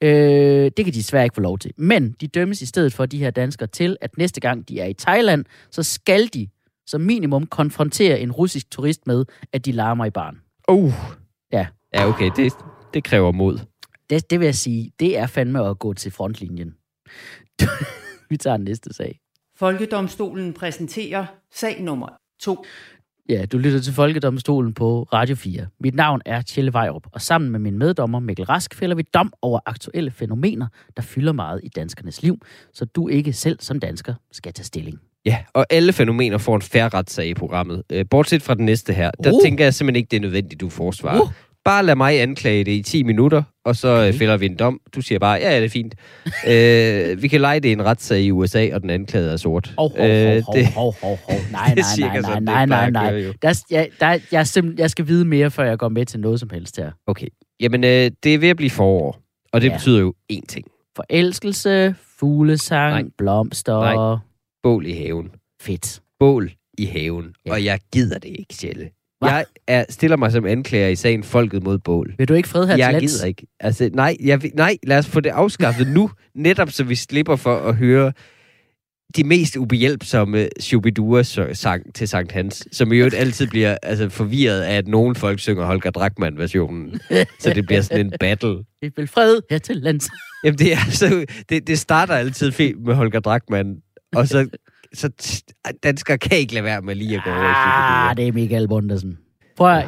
[0.00, 1.72] øh, det kan de desværre ikke få lov til.
[1.76, 4.86] Men de dømmes i stedet for de her danskere til, at næste gang de er
[4.86, 6.48] i Thailand, så skal de
[6.86, 10.40] som minimum konfrontere en russisk turist med, at de larmer i barn.
[10.68, 10.92] Uh.
[11.52, 11.66] Ja.
[11.94, 12.52] Ja, okay, det,
[12.94, 13.58] det kræver mod.
[14.10, 16.74] Det, det vil jeg sige, det er fandme at gå til frontlinjen.
[18.30, 19.20] Vi tager den næste sag.
[19.56, 22.08] Folkedomstolen præsenterer sag nummer
[22.40, 22.64] 2.
[23.32, 25.66] Ja, du lytter til Folkedomstolen på Radio 4.
[25.80, 29.32] Mit navn er Tjelle Vejrup, og sammen med min meddommer Mikkel Rask fælder vi dom
[29.42, 30.66] over aktuelle fænomener,
[30.96, 32.38] der fylder meget i danskernes liv,
[32.74, 34.98] så du ikke selv som dansker skal tage stilling.
[35.26, 37.82] Ja, og alle fænomener får en færre retssag i programmet.
[37.92, 39.10] Øh, bortset fra den næste her.
[39.24, 39.40] Der Uh.
[39.44, 41.20] tænker jeg simpelthen ikke, det er nødvendigt, du forsvarer.
[41.20, 41.28] Uh.
[41.64, 44.08] Bare lad mig anklage det i 10 minutter, og så okay.
[44.08, 44.18] Okay.
[44.18, 44.80] fælder vi en dom.
[44.94, 45.94] Du siger bare, ja, ja, det er fint.
[46.48, 49.74] øh, vi kan lege det i en retssag i USA, og den anklagede er sort.
[49.78, 51.38] Hov, hov, Øh, hov, hov, hov, hov.
[51.52, 53.32] Nej, nej, cirka nej, nej, nej, nej, nej.
[53.42, 56.20] Der, er- jeg, der, jeg, simpelthen, jeg skal vide mere, før jeg går med til
[56.20, 56.90] noget som helst her.
[57.06, 57.26] Okay.
[57.60, 59.18] Jamen, øh, det er ved at blive forår,
[59.52, 59.76] og det Ja.
[59.76, 60.66] betyder jo én ting.
[60.96, 63.10] Forelskelse, fuglesang, Nej.
[63.18, 64.18] blomster, Nej.
[64.62, 65.30] Bål i haven.
[65.62, 66.00] fedt.
[66.18, 67.34] Bål i haven.
[67.46, 67.52] Ja.
[67.52, 68.90] Og jeg gider det ikke, Sjælle.
[69.22, 69.30] Hva?
[69.34, 72.14] Jeg er, stiller mig som anklager i sagen Folket mod bål.
[72.18, 73.12] Vil du ikke fred her til Jeg lands?
[73.12, 73.46] gider ikke.
[73.60, 77.56] Altså, nej, jeg, nej, lad os få det afskaffet nu, netop så vi slipper for
[77.56, 78.12] at høre
[79.16, 84.76] de mest ubehjælpsomme Shubidua-sang til Sankt Hans, som i øvrigt altid bliver altså, forvirret af,
[84.76, 87.00] at nogle folk synger Holger Drachmann-versionen.
[87.40, 88.56] så det bliver sådan en battle.
[88.82, 90.10] Vi vil fred her til lands.
[90.44, 93.76] Jamen, det, er altså, det, det starter altid fint med Holger Drachmann,
[94.14, 94.48] og så,
[94.94, 95.10] så
[95.82, 97.54] danskere kan ikke lade være med lige at gå over.
[98.10, 99.18] Ah, det er Michael Bundersen.
[99.56, 99.86] Prøv at,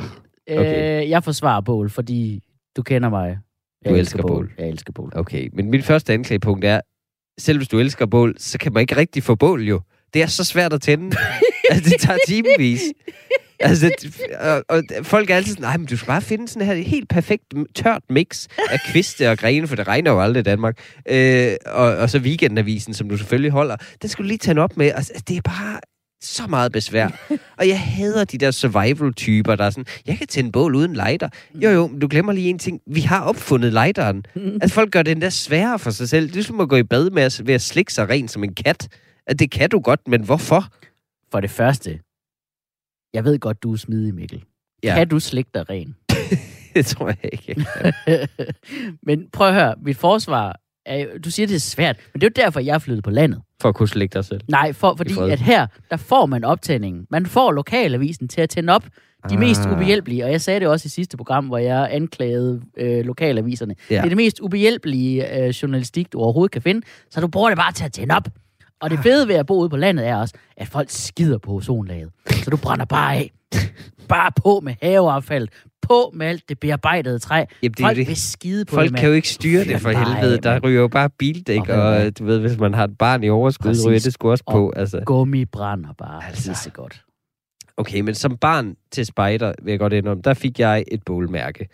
[0.50, 1.08] øh, Okay.
[1.08, 2.42] jeg forsvarer Bål, fordi
[2.76, 3.38] du kender mig.
[3.84, 4.52] Jeg Du elsker bål.
[4.58, 5.12] Jeg elsker bål.
[5.16, 6.80] Okay, men mit første anklagepunkt er,
[7.38, 9.80] selv hvis du elsker bål, så kan man ikke rigtig få bål jo.
[10.14, 11.16] Det er så svært at tænde.
[11.70, 12.80] altså, det tager timevis.
[13.60, 13.90] altså,
[14.40, 17.08] og, og, folk er altid sådan, nej, men du skal bare finde sådan her helt
[17.08, 17.42] perfekt
[17.74, 20.78] tørt mix af kviste og grene, for det regner jo aldrig i Danmark.
[21.08, 24.76] Øh, og, og så weekendavisen, som du selvfølgelig holder, den skal du lige tage op
[24.76, 24.92] med.
[24.94, 25.80] Altså, det er bare
[26.22, 27.08] så meget besvær.
[27.58, 31.28] og jeg hader de der survival-typer, der er sådan, jeg kan tænde bål uden lighter.
[31.54, 32.80] Jo jo, men du glemmer lige en ting.
[32.86, 34.24] Vi har opfundet lighteren.
[34.62, 36.28] Altså folk gør det endda sværere for sig selv.
[36.28, 38.44] Det er som at gå i bad med at, ved at slikke sig ren som
[38.44, 38.88] en kat.
[39.26, 40.64] At det kan du godt, men hvorfor?
[41.32, 42.00] For det første,
[43.14, 44.44] jeg ved godt, du er smidig, Mikkel.
[44.82, 44.94] Ja.
[44.94, 45.96] Kan du slikke dig ren?
[46.74, 47.66] Det tror jeg ikke.
[48.06, 48.28] jeg
[49.06, 52.30] men prøv at høre, mit forsvar, er, du siger, det er svært, men det er
[52.42, 53.42] jo derfor, jeg er flyttet på landet.
[53.60, 54.40] For at kunne slikke dig selv.
[54.48, 57.06] Nej, for, fordi at her, der får man optændingen.
[57.10, 58.84] Man får lokalavisen til at tænde op
[59.30, 59.40] de Ah.
[59.40, 63.74] mest ubehjælpelige, og jeg sagde det også i sidste program, hvor jeg anklagede øh, lokalaviserne.
[63.90, 63.94] Ja.
[63.94, 67.58] Det er det mest ubehjælpelige øh, journalistik, du overhovedet kan finde, så du bruger det
[67.58, 68.28] bare til at tænde op.
[68.84, 71.52] Og det fede ved at bo ude på landet er også, at folk skider på
[71.52, 72.10] ozonlaget.
[72.30, 73.32] Så du brænder bare af.
[74.08, 75.48] Bare på med haveaffald.
[75.82, 77.44] På med alt det bearbejdede træ.
[77.62, 78.08] Jamen, det folk det.
[78.08, 79.00] vil skide på Folk det, mand.
[79.00, 80.34] kan jo ikke styre det for helvede.
[80.36, 83.24] af, Der ryger jo bare bildæk, Og og du ved, hvis man har et barn
[83.24, 83.86] i overskud, Præcis.
[83.86, 84.72] ryger det sgu også Og- på.
[84.76, 85.00] Altså.
[85.06, 86.26] Gummi brænder bare.
[86.28, 86.50] Altså.
[86.50, 87.02] Det er godt.
[87.76, 91.68] Okay, men som barn til spejder, vil jeg godt indrømme, der fik jeg et bålmærke.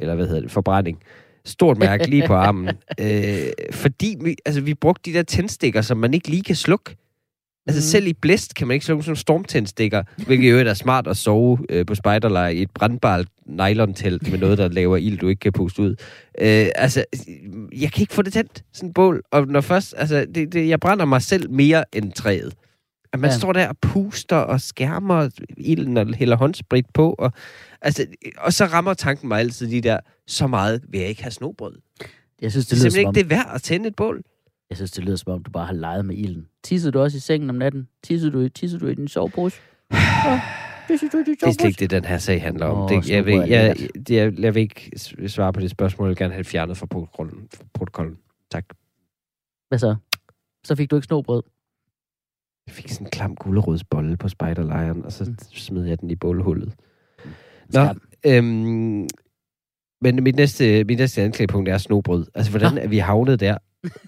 [0.00, 0.50] Eller hvad hedder det?
[0.50, 0.98] Forbrænding.
[1.44, 2.68] Stort mærke lige på armen.
[3.00, 3.36] øh,
[3.72, 6.96] fordi vi, altså, vi brugte de der tændstikker, som man ikke lige kan slukke.
[7.66, 7.82] Altså Mhm.
[7.90, 11.16] selv i blæst kan man ikke slukke sådan nogle stormtændstikker, hvilket jo er smart at
[11.16, 15.40] sove øh, på spejderlejr i et brandbart nylontelt med noget, der laver ild, du ikke
[15.40, 15.90] kan puste ud.
[16.38, 17.04] Øh, altså,
[17.80, 19.22] jeg kan ikke få det tændt, sådan et bål.
[19.30, 22.54] Og når først, altså, det, det, jeg brænder mig selv mere end træet.
[23.12, 23.30] At man.
[23.30, 23.36] Ja.
[23.36, 27.14] står der og puster og skærmer ilden og hælder håndsprit på.
[27.18, 27.32] Og,
[27.82, 28.06] altså,
[28.38, 31.72] og så rammer tanken mig altid de der, så meget vil jeg ikke have snobrød.
[31.98, 32.08] Det
[32.42, 34.22] Jeg synes, er det lyder som simpelthen ikke det er værd at tænde et bål.
[34.70, 36.48] Jeg synes, det lyder som om, du bare har leget med ilden.
[36.62, 37.88] Tissede du også i sengen om natten?
[38.02, 39.56] Tissede du, tissede du i din sovepose?
[40.88, 42.78] Ja, Det er slet ikke det, den her sag handler om.
[42.78, 43.76] Åh, det, jeg, vil, er jeg,
[44.08, 44.90] det, jeg, jeg vil ikke
[45.28, 46.06] svare på det spørgsmål.
[46.06, 47.48] Jeg vil gerne have det fjernet fra protokollen.
[47.54, 48.18] Fra protokollen.
[48.50, 48.64] Tak.
[49.68, 49.96] Hvad så?
[50.64, 51.42] Så fik du ikke snobrød?
[52.66, 55.36] Jeg fik sådan en klam gulerodsbolle på spejderlejren, og så Mm.
[55.38, 56.74] smed jeg den i bålhullet.
[57.68, 58.00] Nå, Skam.
[58.26, 59.08] øhm,
[60.00, 62.26] men mit næste, mit næste anklagepunkt er snobrød.
[62.34, 63.56] Altså, hvordan er vi havnet der?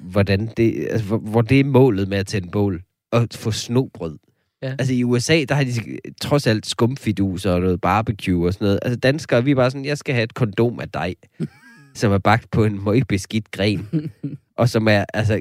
[0.01, 2.83] Hvordan det, altså, hvor, hvor det er målet med at tænde bål?
[3.13, 4.19] Og få snobrød.
[4.63, 4.71] Ja.
[4.79, 5.73] Altså i USA, der har de
[6.21, 8.79] trods alt skumfiduser og noget barbecue og sådan noget.
[8.83, 11.17] Altså danskere, vi er bare sådan, jeg skal have et kondom af dig,
[11.95, 14.13] som er bagt på en møgbeskidt gren.
[14.59, 15.41] og som er altså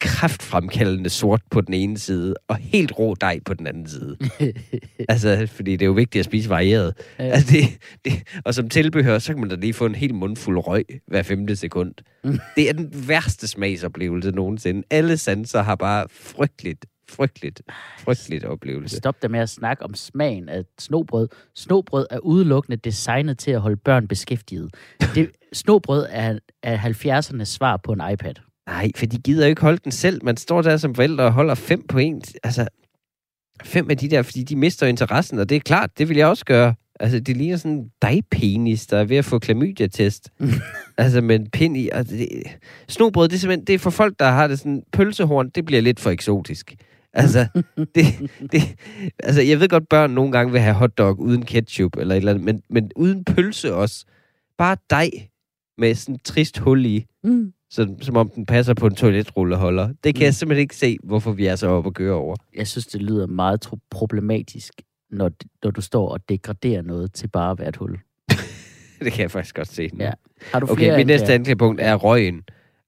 [0.00, 4.16] kraftfremkaldende sort på den ene side, og helt rå dej på den anden side.
[5.08, 6.94] altså, fordi det er jo vigtigt at spise varieret.
[7.18, 7.24] Ja.
[7.24, 10.58] Altså, det, det, og som tilbehør, så kan man da lige få en helt mundfuld
[10.58, 11.94] røg hver femte sekund.
[12.24, 12.38] Mm.
[12.56, 14.82] Det er den værste smagsoplevelse nogensinde.
[14.90, 17.62] Alle sanser har bare frygteligt, frygteligt,
[17.98, 18.96] frygteligt oplevelse.
[18.96, 21.28] Stop dig med at snakke om smagen af snobrød.
[21.54, 24.74] Snobrød er udelukkende designet til at holde børn beskæftiget.
[25.14, 28.34] Det, snobrød er, er 70'ernes svar på en iPad.
[28.68, 30.24] Nej, for de gider jo ikke holde den selv.
[30.24, 32.22] Man står der som forældre og holder fem på en.
[32.42, 32.68] Altså,
[33.64, 36.26] fem af de der, fordi de mister interessen, og det er klart, det vil jeg
[36.26, 36.74] også gøre.
[37.00, 40.32] Altså, det ligner sådan en dejpenis, der er ved at få klamydia-test.
[40.98, 41.88] altså, med en pind i.
[41.92, 42.28] Altså, det,
[42.88, 45.82] snobrød, det er simpelthen det er for folk, der har det sådan, pølsehorn, det bliver
[45.82, 46.74] lidt for eksotisk.
[47.18, 47.46] Altså,
[47.94, 48.04] det,
[48.52, 48.62] det,
[49.18, 52.32] altså, jeg ved godt, børn nogle gange vil have hotdog uden ketchup, eller et eller
[52.32, 54.04] andet, men, men uden pølse også.
[54.58, 55.10] Bare dej
[55.78, 57.52] med sådan et trist hul i Mm.
[57.70, 59.86] så, som om den passer på en toiletrulleholder.
[60.04, 60.24] Det kan Mm.
[60.24, 62.36] jeg simpelthen ikke se, hvorfor vi er så oppe og køre over.
[62.56, 64.72] Jeg synes, det lyder meget problematisk,
[65.10, 65.30] når,
[65.64, 67.98] når du står og degraderer noget til bare at være et hul.
[69.04, 69.90] Det kan jeg faktisk godt se.
[69.92, 70.04] nu.
[70.04, 70.10] Ja.
[70.52, 72.42] Har du Okay, mit næste anklagepunkt er røgen.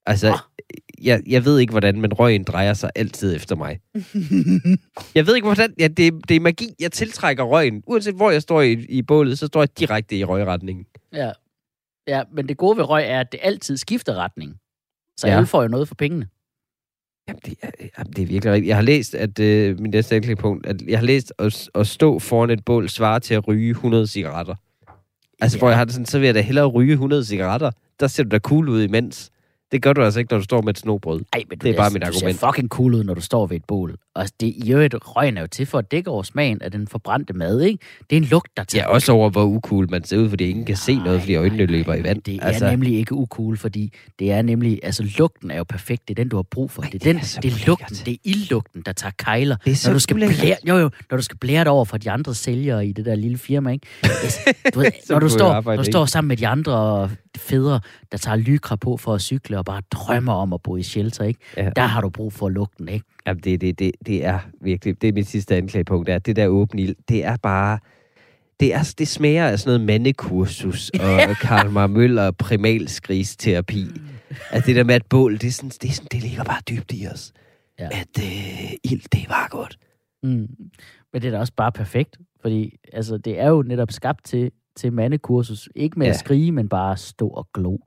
[0.05, 0.37] Altså, Ah.
[1.03, 3.79] Jeg, jeg ved ikke hvordan, men røgen drejer sig altid efter mig.
[5.15, 5.73] jeg ved ikke hvordan.
[5.79, 6.67] Ja, det, er- det er magi.
[6.79, 7.83] Jeg tiltrækker røgen.
[7.87, 10.85] Uanset hvor jeg står i, i bålet, så står jeg direkte i røgretningen.
[11.13, 11.31] Ja.
[12.07, 14.55] ja, men det gode ved røg er, at det altid skifter retning.
[15.17, 15.31] Så Ja.
[15.31, 15.37] ja.
[15.37, 16.27] alle får jo noget for pengene.
[17.27, 18.67] Jamen, det er, jamen, det er virkelig rigtigt.
[18.67, 22.19] Jeg har læst, at øh, min næste anklagepunkt, at jeg har læst at, at stå
[22.19, 24.55] foran et bål svarer til at ryge 100 cigaretter.
[25.41, 25.59] Altså, Ja.
[25.59, 27.71] hvor jeg har det sådan, så vil jeg da hellere ryge 100 cigaretter.
[27.99, 29.31] Der ser du da cool ud imens.
[29.71, 31.21] Det gør du altså ikke, når du står med et snobrød.
[31.33, 32.39] Ej, men Det er bare mit argument.
[32.39, 33.95] ser fucking cool ud, når du står ved et bål.
[34.15, 36.87] Og det, i øvrigt, røgen er jo til for at dække over smagen af den
[36.87, 37.79] forbrændte mad, ikke?
[38.09, 40.49] Det er en lugt, der tager Ja, også over, hvor ucool man ser ud, fordi
[40.49, 42.21] ingen kan se noget, fordi øjnene løber i vand.
[42.21, 46.07] Det er altså, nemlig ikke ucool, fordi det er nemlig, altså lugten er jo perfekt,
[46.07, 46.81] det er den, du har brug for.
[46.81, 49.55] Ej, det er, det er den, det er lugten, det er ildlugten, der tager kejler.
[49.65, 51.85] Det er så når du skal blære, jo, jo, når du skal blære det over
[51.85, 53.87] for de andre sælgere i det der lille firma, ikke?
[54.25, 54.39] Yes,
[54.73, 57.79] du ved, når du står, når du står sammen med de andre fædre,
[58.11, 61.23] der tager lykra på for at cykle og bare drømmer om at bo i shelter,
[61.23, 61.39] ikke?
[61.57, 61.69] Ja.
[61.75, 63.05] Der har du brug for lugten, ikke?
[63.27, 66.35] Jamen, det, det, det, det er virkelig, det er mit sidste anklagepunkt, er, at det
[66.35, 67.79] der åbne ild, det er bare,
[68.59, 70.89] det, er, det smager af sådan noget mandekursus
[71.29, 73.87] og Karl Møller primalskristerapi.
[74.49, 76.61] At det der med, at bål, det, er sådan, det, er sådan, det ligger bare
[76.69, 77.33] dybt i os.
[77.79, 77.85] Ja.
[77.85, 79.77] At øh, ild, det er bare godt.
[80.23, 80.47] Mm.
[81.13, 84.51] Men det er da også bare perfekt, fordi altså, det er jo netop skabt til,
[84.75, 85.69] til mandekursus.
[85.75, 86.13] Ikke med ja.
[86.13, 87.77] At skrige, men bare stå og glo.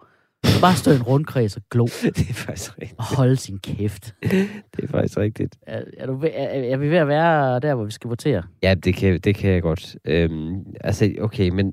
[0.61, 1.85] Bare stå i en rundkreds og glo
[2.17, 2.99] Det er faktisk rigtigt.
[2.99, 4.15] og holde sin kæft.
[4.23, 5.59] Det er faktisk rigtigt.
[5.63, 6.29] Er, er, du er,
[6.73, 8.43] er vi ved at være der, hvor vi skal votere?
[8.63, 9.97] Ja, det kan, det kan jeg godt.
[10.05, 11.73] Øhm, altså, okay, men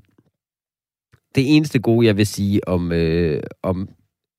[1.34, 3.88] det eneste gode, jeg vil sige om, øh, om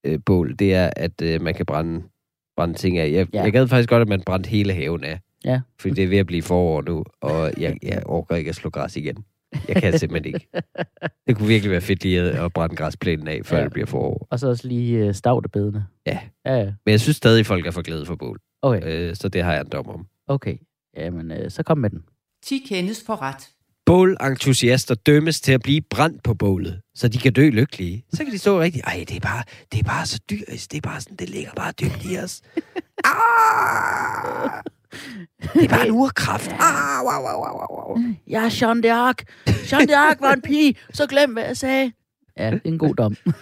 [0.03, 2.03] øh, bål, det er, at øh, man kan brænde,
[2.57, 3.11] brænde ting af.
[3.11, 3.43] Jeg, ja.
[3.43, 5.19] jeg gad faktisk godt, at man brændte hele haven af.
[5.45, 5.61] Ja.
[5.79, 8.69] Fordi det er ved at blive forår nu, og jeg, jeg orker ikke at slå
[8.69, 9.25] græs igen.
[9.67, 10.47] Jeg kan simpelthen ikke.
[11.27, 13.63] Det kunne virkelig være fedt lige at brænde græsplænen af, før Ja.
[13.63, 14.27] det bliver forår.
[14.31, 15.85] Og så også lige uh, stavtebedene.
[16.05, 16.19] Ja.
[16.45, 16.65] Ja, ja.
[16.85, 18.39] Men jeg synes stadig, at folk er for glade for bål.
[18.61, 20.05] Okay, Øh, så det har jeg en dom om.
[20.27, 20.55] okay.
[20.97, 22.03] Jamen, uh, så kom med den.
[22.45, 23.49] 10 kendes for ret.
[23.85, 28.05] bålentusiaster dømmes til at blive brændt på bålet, så de kan dø lykkelige.
[28.13, 30.77] Så kan de stå rigtig, ej, det er bare, det er bare så dyrisk, det
[30.77, 32.41] er bare sådan, det ligger bare dybt i os.
[33.05, 34.61] Ah!
[35.53, 36.51] Det er bare en urkraft.
[36.51, 37.97] Ah, wow, wow, wow, wow, wow.
[38.27, 39.19] Jeg er Jean d'Arc.
[39.71, 40.75] Jean d'Arc var en pige.
[40.93, 41.91] Så glem, hvad jeg sagde.
[42.37, 43.15] Ja, det er en god dom.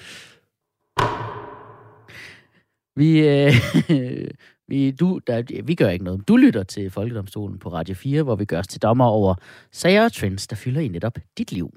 [2.95, 3.53] Vi, øh,
[4.69, 6.27] vi, du, der, vi gør ikke noget.
[6.27, 9.35] Du lytter til Folkedomstolen på Radio 4, hvor vi gør os til dommer over
[9.71, 11.73] sager og trends, der fylder i netop dit liv.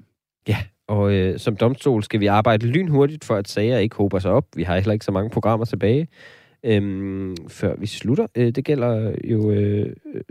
[0.47, 0.57] Ja,
[0.87, 4.45] og øh, som domstol skal vi arbejde lynhurtigt, for at sager ikke hober sig op.
[4.55, 6.07] Vi har heller ikke så mange programmer tilbage,
[6.65, 8.27] øhm, før vi slutter.
[8.35, 10.21] Øh, det gælder jo øh, øh,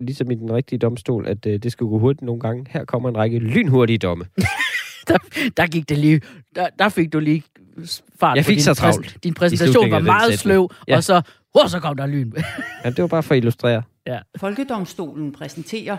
[0.00, 2.66] ligesom i den rigtige domstol, at øh, det skal gå hurtigt nogle gange.
[2.70, 4.24] Her kommer en række lynhurtige domme.
[5.56, 6.20] Der gik det lige...
[6.54, 7.42] Der, der fik du lige
[8.20, 10.96] fart Jeg fik din så travlt Din præsentation var meget sløv, Ja.
[10.96, 11.22] og så...
[11.52, 12.32] Hvor så kom der lyn.
[12.84, 13.82] Ja, det var bare for at illustrere.
[14.36, 15.96] Folkedomstolen præsenterer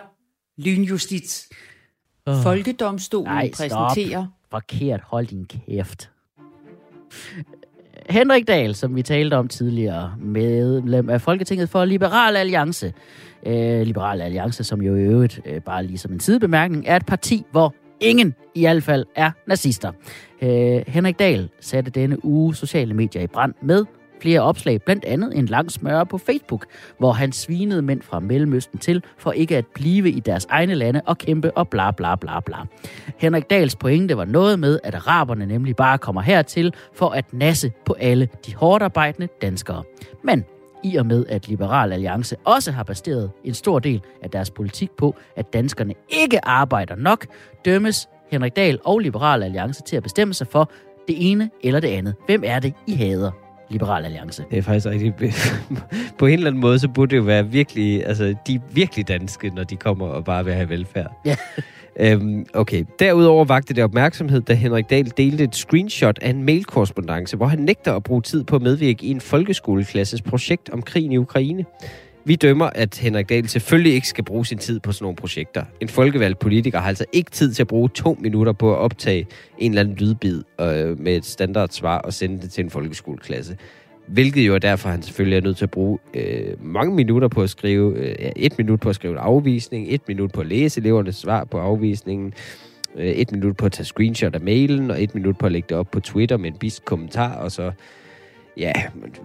[0.58, 1.50] lynjustits.
[2.28, 2.36] Åh.
[2.44, 3.70] Folkedomstolen Nej, stop.
[3.70, 6.12] præsenterer Forkert, hold din kæft.
[8.12, 12.94] Henrik Dahl, som vi talte om tidligere, medlem af Folketinget for Liberal Alliance.
[13.46, 17.06] Øh, Liberal Alliance, som jo i øvrigt, øh, bare lige som en sidebemærkning, er et
[17.06, 19.92] parti, hvor ingen i hvert fald er nazister.
[20.42, 23.86] Øh, Henrik Dahl satte denne uge sociale medier i brand med
[24.22, 26.66] flere opslag, blandt andet en lang smøre på Facebook,
[26.98, 31.02] hvor han svinede mænd fra Mellemøsten til for ikke at blive i deres egne lande
[31.06, 32.58] og kæmpe og bla bla bla bla.
[33.18, 37.72] Henrik Dahls pointe var noget med, at araberne nemlig bare kommer hertil for at nasse
[37.86, 39.84] på alle de hårdt arbejdende danskere.
[40.24, 40.46] Men
[40.84, 44.92] i og med, at Liberal Alliance også har baseret en stor del af deres politik
[44.92, 47.26] på, at danskerne ikke arbejder nok,
[47.66, 50.72] dømmes Henrik Dahl og Liberal Alliance til at bestemme sig for
[51.08, 52.16] det ene eller det andet.
[52.26, 53.32] Hvem er det, I hader?
[53.72, 54.44] Liberal Alliance.
[54.52, 55.14] Det er faktisk rigtig...
[56.20, 58.08] på en eller anden måde, så burde det jo være virkelig...
[58.08, 61.12] Altså, de er virkelig danske, når de kommer og bare vil have velfærd.
[61.26, 61.36] Ja.
[62.00, 62.86] Øhm, okay.
[63.00, 67.60] Derudover vagte det opmærksomhed, da Henrik Dahl delte et screenshot af en mailkorrespondance, hvor han
[67.60, 71.66] nægter at bruge tid på at medvirke i en folkeskoleklasses projekt om krigen i Ukraine.
[72.26, 75.64] Vi dømmer, at Henrik Dahl selvfølgelig ikke skal bruge sin tid på sådan nogle projekter.
[75.80, 79.28] En folkevalgt politiker har altså ikke tid til at bruge to minutter på at optage
[79.58, 83.58] en eller anden lydbid øh, med et standardsvar og sende det til en folkeskoleklasse.
[84.08, 87.44] Hvilket jo er derfor, han selvfølgelig er nødt til at bruge øh, mange minutter på
[87.44, 90.82] at skrive, øh, et minut på at skrive en afvisning, et minut på at læse
[90.82, 92.34] elevernes svar på afvisningen,
[92.96, 95.68] øh, et minut på at tage screenshot af mailen, og et minut på at lægge
[95.70, 97.72] det op på Twitter med en bisk kommentar, og så
[98.58, 98.72] ja,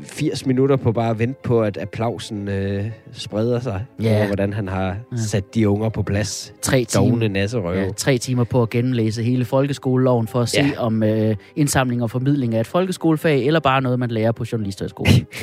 [0.03, 4.17] 80 minutter på bare at vente på, at applausen øh, spreder sig, Ja.
[4.17, 6.55] over hvordan han har sat de unger på plads.
[6.63, 7.81] Tre timer, nasserøve.
[7.81, 10.71] ja, tre timer på at gennemlæse hele folkeskoleloven for at se Ja.
[10.81, 15.27] om øh, indsamling og formidling af et folkeskolefag, eller bare noget, man lærer på journalisterskolen.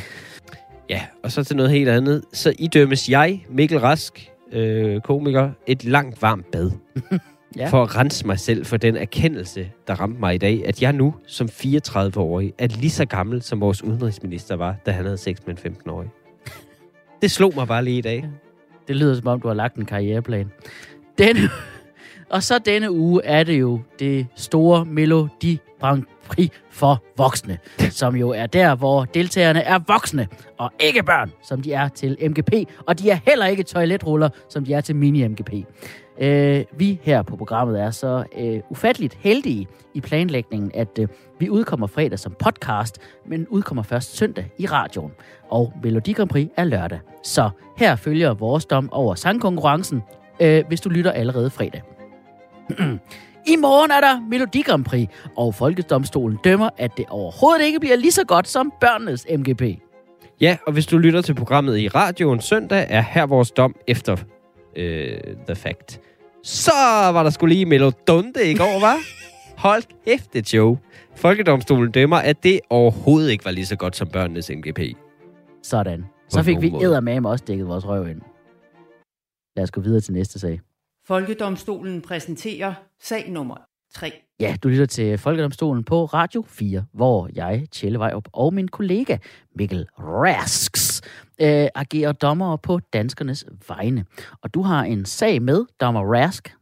[0.89, 2.24] Ja, og så til noget helt andet.
[2.34, 6.72] Så idømmes jeg, Mikkel Rask, øh, komiker, et langt varmt bad.
[7.58, 7.68] Ja.
[7.68, 10.94] For at rense mig selv for den erkendelse, der ramte mig i dag, at jeg
[10.94, 15.38] nu, som 34-årig, er lige så gammel, som vores udenrigsminister var, da han havde sex
[15.46, 16.10] med en 15-årig.
[17.22, 18.30] Det slog mig bare lige i dag.
[18.88, 20.52] Det lyder som om, du har lagt en karriereplan.
[21.18, 21.50] Denne,
[22.30, 27.58] og så denne uge er det jo det store Melodi Grand Prix for voksne,
[28.02, 30.28] som jo er der, hvor deltagerne er voksne,
[30.60, 32.54] og ikke børn, som de er til MGP,
[32.88, 35.63] og de er heller ikke toiletruller, som de er til mini-MGP.
[36.19, 41.08] Øh, vi her på programmet er så øh, ufatteligt heldige i planlægningen, at øh,
[41.39, 45.12] vi udkommer fredag som podcast, men udkommer først søndag i radioen.
[45.49, 46.99] Og Melodi Grand Prix er lørdag.
[47.23, 50.04] Så her følger vores dom over sangkonkurrencen,
[50.39, 51.82] øh, hvis du lytter allerede fredag.
[53.54, 57.95] I morgen er der Melodi Grand Prix, og Folkedomstolen dømmer, at det overhovedet ikke bliver
[57.95, 59.62] lige så godt som børnenes MGP.
[60.41, 64.15] Ja, og hvis du lytter til programmet i radioen søndag, er her vores dom efter
[64.75, 65.99] øh, The Fact.
[66.43, 66.71] Så
[67.13, 68.97] var der skulle lige Melodunde i går, var?
[69.67, 70.77] Hold kæft, et show.
[71.15, 74.79] Folkedomstolen dømmer, at det overhovedet ikke var lige så godt som børnenes MGP.
[75.63, 76.05] Sådan.
[76.29, 78.21] Så fik vi eddermame også dækket vores røv ind.
[79.55, 80.62] Lad os gå videre til næste sag.
[81.07, 83.55] Folkedomstolen præsenterer sag nummer
[83.93, 84.12] 3.
[84.39, 89.17] Ja, du lytter til Folkedomstolen på Radio 4, hvor jeg, Tjelle Vejrup, og min kollega
[89.55, 91.01] Mikkel Rasks
[91.41, 94.06] øh, agerer dommer på danskernes vegne.
[94.41, 96.56] Og du har en sag med, dommer Rask.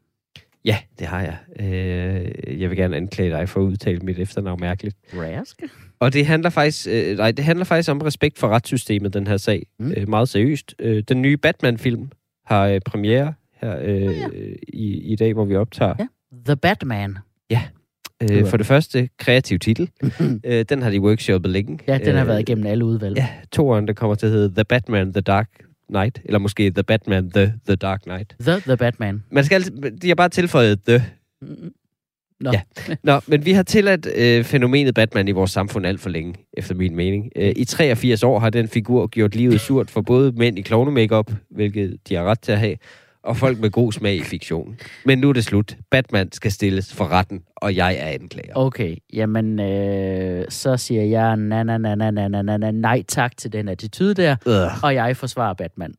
[0.65, 1.37] Ja, det har jeg.
[1.59, 4.97] Øh, jeg vil gerne anklage dig for at udtale mit efternavn mærkeligt.
[5.13, 5.61] Rask?
[5.99, 9.37] Og det handler faktisk, øh, nej, det handler faktisk om respekt for retssystemet, den her
[9.37, 9.65] sag.
[9.79, 9.93] Mm.
[9.97, 10.75] Øh, meget seriøst.
[10.79, 12.09] Øh, den nye Batman-film
[12.45, 14.27] har øh, premiere her øh, ja.
[14.67, 15.95] i, i dag, hvor vi optager.
[15.99, 16.07] Ja.
[16.45, 17.17] The Batman.
[18.31, 19.89] Øh, for det første, kreativ titel.
[20.45, 21.79] øh, den har de workshoppet længe.
[21.87, 23.17] Ja, den har Øh, været igennem alle udvalg.
[23.17, 25.49] Ja, toeren, der kommer til at hedde The Batman, The Dark
[25.89, 26.21] Knight.
[26.25, 28.35] Eller måske The Batman, The, The Dark Knight.
[28.41, 29.23] The, The Batman.
[29.31, 31.03] Man skal altid, de har bare tilføjet The.
[31.41, 31.71] Mm.
[32.41, 32.51] Nå.
[32.53, 32.61] Ja.
[33.03, 36.75] Nå, men vi har tilladt øh, fænomenet Batman i vores samfund alt for længe, efter
[36.75, 37.31] min mening.
[37.35, 40.91] Øh, I 83 år har den figur gjort livet surt for både mænd i klovne
[41.49, 42.75] hvilket de har ret til at have,
[43.23, 44.77] og folk med god smag i fiktion.
[45.05, 45.77] Men nu er det slut.
[45.91, 48.53] Batman skal stilles for retten, og jeg er anklager.
[48.55, 53.37] Okay, jamen, øh, så siger jeg na, na, na, na, na, na, na, nej tak
[53.37, 54.83] til den attitude der, øh.
[54.83, 55.93] og jeg forsvarer Batman.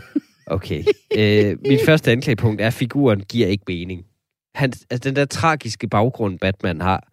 [0.46, 0.84] okay.
[1.16, 4.04] Øh, mit første anklagepunkt er, at figuren giver ikke mening.
[4.54, 7.12] Han, altså, den der tragiske baggrund, Batman har,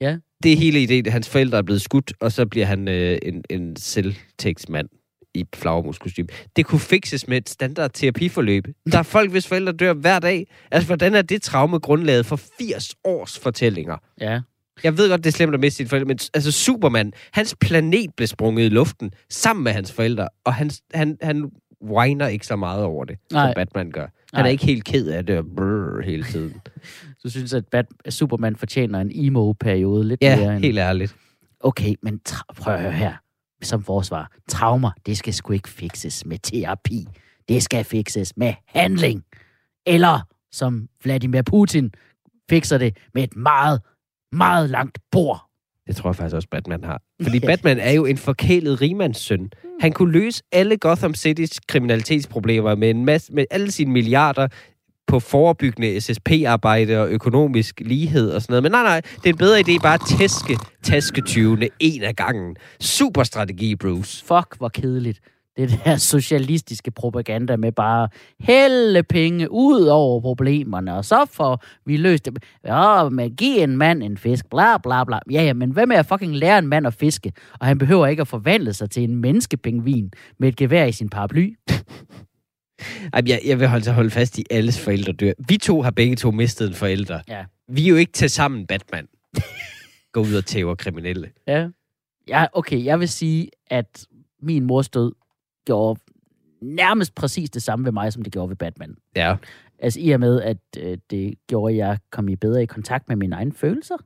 [0.00, 0.16] ja.
[0.42, 3.18] det er hele ideen, at hans forældre er blevet skudt, og så bliver han øh,
[3.22, 4.88] en, en selvtægtsmand
[5.34, 6.28] i flagermuskostyme.
[6.56, 8.64] Det kunne fikses med et standard terapiforløb.
[8.92, 10.46] Der er folk, hvis forældre dør hver dag.
[10.70, 13.96] Altså, hvordan er det traume grundlaget for 80 års fortællinger?
[14.20, 14.40] Ja.
[14.84, 18.10] Jeg ved godt, det er slemt at miste sine forældre, men altså Superman, hans planet
[18.16, 21.50] blev sprunget i luften sammen med hans forældre, og han, han, han
[21.90, 23.46] whiner ikke så meget over det, Nej.
[23.46, 24.00] som Batman gør.
[24.02, 24.10] Han
[24.42, 24.46] Nej.
[24.46, 26.54] er ikke helt ked af det og brrr hele tiden.
[27.24, 30.60] Du synes, at Bat- at Superman fortjener en emo-periode lidt mere Ja, end...
[30.64, 31.16] helt ærligt.
[31.60, 33.12] Okay, men tra- prøv at høre her.
[33.62, 34.30] Som forsvar.
[34.48, 37.06] Traumer, det skal sgu ikke fikses med terapi.
[37.48, 39.24] Det skal fikses med handling.
[39.86, 40.20] Eller,
[40.52, 41.92] som Vladimir Putin
[42.50, 43.80] fikser det med et meget,
[44.32, 45.48] meget langt bord.
[45.86, 47.02] Det tror jeg faktisk også, Batman har.
[47.22, 49.50] Fordi Batman er jo en forkælet rigmandssøn.
[49.80, 54.48] Han kunne løse alle Gotham City's kriminalitetsproblemer med en masse, med alle sine milliarder
[55.06, 58.62] på forebyggende SSP-arbejde og økonomisk lighed og sådan noget.
[58.62, 62.56] Men nej, nej, det er en bedre idé bare at tæske tasketyvene en af gangen.
[62.80, 64.24] Super strategi, Bruce.
[64.24, 65.20] Fuck, hvor kedeligt.
[65.56, 68.08] Det der socialistiske propaganda med bare
[68.40, 72.38] hælde penge ud over problemerne, og så får vi løst det.
[72.64, 75.18] Ja, men giv en mand en fisk, bla bla bla.
[75.30, 77.32] Ja, ja, men hvad med at fucking lære en mand at fiske?
[77.60, 81.08] Og han behøver ikke at forvandle sig til en menneskepingvin med et gevær i sin
[81.08, 81.56] paraply.
[83.12, 85.32] Ej, jeg, jeg vil holde, holde fast i, alles forældre dør.
[85.48, 87.20] Vi to har begge to mistet en forælder.
[87.28, 87.44] Ja.
[87.68, 89.08] Vi er jo ikke til sammen Batman.
[90.12, 91.30] Gå ud og tæver kriminelle.
[91.46, 91.68] Ja.
[92.28, 94.06] ja, okay, jeg vil sige, at
[94.42, 95.12] min mors død
[95.66, 96.00] gjorde
[96.62, 98.96] nærmest præcis det samme ved mig, som det gjorde ved Batman.
[99.16, 99.36] Ja.
[99.78, 103.08] Altså i og med, at øh, det gjorde, at jeg kom i bedre i kontakt
[103.08, 103.96] med mine egne følelser.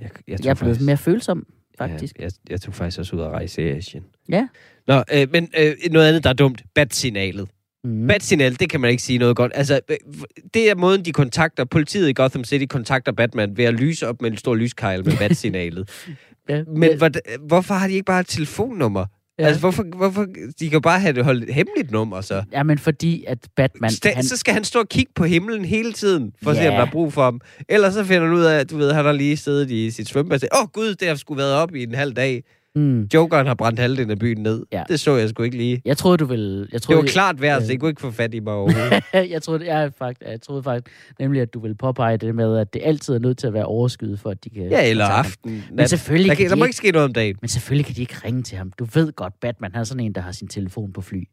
[0.00, 1.46] Jeg, jeg, Jeg er blevet mere følsom,
[1.78, 2.18] faktisk.
[2.18, 4.04] Ja, jeg, jeg tog faktisk også ud at rejse i Asien.
[4.28, 4.48] Ja.
[4.86, 6.64] Nå, øh, men øh, noget andet, der er dumt.
[6.74, 7.48] Bat-signalet.
[7.88, 8.06] Mm.
[8.06, 9.52] Bat-signal, det kan man ikke sige noget godt.
[9.54, 9.96] Altså, øh,
[10.54, 14.22] det er måden, de kontakter, politiet i Gotham City kontakter Batman ved at lyse op
[14.22, 16.06] med en stor lyskejl med bat-signalet.
[16.48, 16.62] ja.
[16.76, 17.10] men hvor,
[17.46, 19.06] hvorfor har de ikke bare et telefonnummer?
[19.38, 19.46] Ja.
[19.46, 20.26] Altså, hvorfor, hvorfor,
[20.60, 22.42] de kan bare have det holdt et hemmeligt nummer, så.
[22.52, 23.90] Ja, men fordi at Batman...
[23.90, 26.68] Sta- han, Så skal han stå og kigge på himlen hele tiden, for at se,
[26.68, 27.40] om der er brug for ham.
[27.68, 30.08] Ellers så finder han ud af, at du ved, han har lige siddet i sit
[30.08, 32.42] sagt, åh oh, gud, det har sgu været op i en halv dag.
[32.76, 34.62] Mm, Jokeren har brændt halvdelen af byen ned.
[34.72, 34.82] Ja.
[34.88, 35.82] Det så jeg sgu ikke lige.
[35.84, 36.58] jeg troede, du ville...
[36.60, 37.70] Jeg Det troede, var klart værd, så øh.
[37.70, 39.02] jeg kunne ikke få fat i mig overhovedet.
[39.32, 42.74] jeg, troede, jeg, faktisk, jeg troede faktisk nemlig, at du ville påpege det med, at
[42.74, 44.62] det altid er nødt til at være overskyet, for at de kan...
[44.70, 45.18] ja, eller ham.
[45.18, 45.52] aften.
[45.52, 45.90] Men Nat.
[45.90, 47.36] selvfølgelig, Der, kan kan, der de må ikke, ske noget om dagen.
[47.40, 48.72] men selvfølgelig kan de ikke ringe til ham.
[48.78, 51.24] Du ved godt, Batman han er sådan en, der har sin telefon på fly.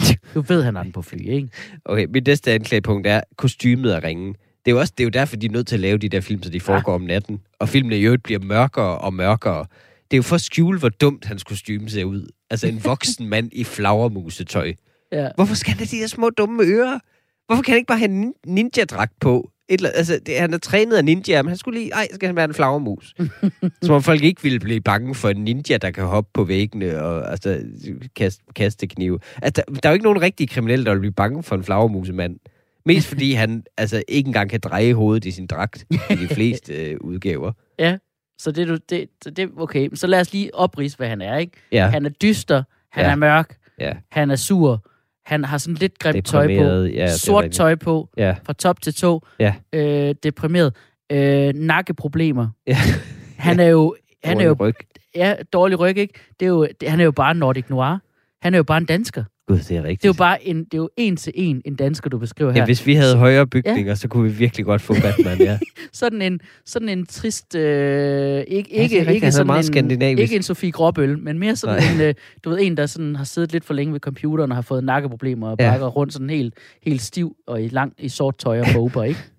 [0.34, 1.48] Du ved, han har den på fly, ikke?
[1.84, 4.28] Okay, mit næste anklagepunkt er, kostymet er ringe.
[4.64, 6.08] Det er, jo også, det er jo derfor, de er nødt til at lave de
[6.08, 7.40] der film, så de foregår om natten.
[7.58, 9.66] Og filmene i øvrigt bliver mørkere og mørkere.
[10.12, 12.26] Det er jo for at skjule, hvor dumt hans kostume ser ud.
[12.50, 14.72] Altså en voksen mand i flagermusetøj.
[15.12, 15.28] Ja.
[15.34, 16.98] Hvorfor skal han have de der små dumme ører?
[17.46, 19.50] Hvorfor kan han ikke bare have en nin- ninja-dragt på?
[19.68, 22.26] Et eller, altså, det, han er trænet af ninja, men han skulle lige, ej, skal
[22.26, 23.14] han være en flagermus.
[23.82, 27.02] Som om folk ikke ville blive bange for en ninja, der kan hoppe på væggene
[27.02, 27.62] og altså,
[28.16, 29.18] kaste, kaste knive.
[29.42, 31.64] Altså, der, der er jo ikke nogen rigtige kriminelle, der vil blive bange for en
[31.64, 32.36] flagermusemand.
[32.86, 36.74] Mest fordi han altså, ikke engang kan dreje hovedet i sin dragt i de fleste
[36.74, 37.52] øh, udgaver.
[37.78, 37.96] Ja,
[38.38, 39.88] så det, er du, det, så det okay.
[39.94, 41.52] Så lad os lige oprise, hvad han er, ikke?
[41.72, 42.62] Ja, Han er dyster,
[42.92, 43.10] han Ja.
[43.10, 44.84] er mørk, ja, han er sur,
[45.26, 46.64] Han har sådan lidt grimt tøj på.
[46.84, 49.26] Ja, sort tøj på, Ja, fra top til tå.
[49.38, 49.54] Ja.
[49.72, 50.76] Øh, deprimeret.
[51.12, 52.48] Øh, nakkeproblemer.
[52.66, 52.76] ja.
[53.38, 54.74] Han er jo, han er jo ryg.
[55.14, 56.14] ja, dårlig ryg, ikke?
[56.40, 57.98] Det er jo, det, han er jo bare Nordic Noir.
[58.42, 59.24] Han er jo bare en dansker.
[59.48, 60.02] Gud, det er rigtigt.
[60.02, 62.50] Det er jo bare en, det er jo en til en en dansker, du beskriver
[62.52, 62.60] her.
[62.60, 63.94] Ja, hvis vi havde højere bygninger, ja.
[63.94, 65.58] så kunne vi virkelig godt få Batman, ja.
[65.92, 69.10] Sådan en, sådan en trist, øh, ikke, ikke, rigtigt.
[69.10, 70.22] ikke sådan meget en, skandinavisk.
[70.22, 71.94] ikke en Sofie Gråbøl, men mere sådan Nej.
[71.94, 72.14] en, øh,
[72.44, 74.84] du ved, en, der sådan har siddet lidt for længe ved computeren og har fået
[74.84, 75.70] nakkeproblemer og Ja.
[75.70, 79.20] bakker rundt sådan helt, helt stiv og i lang i sort tøj og bober, ikke?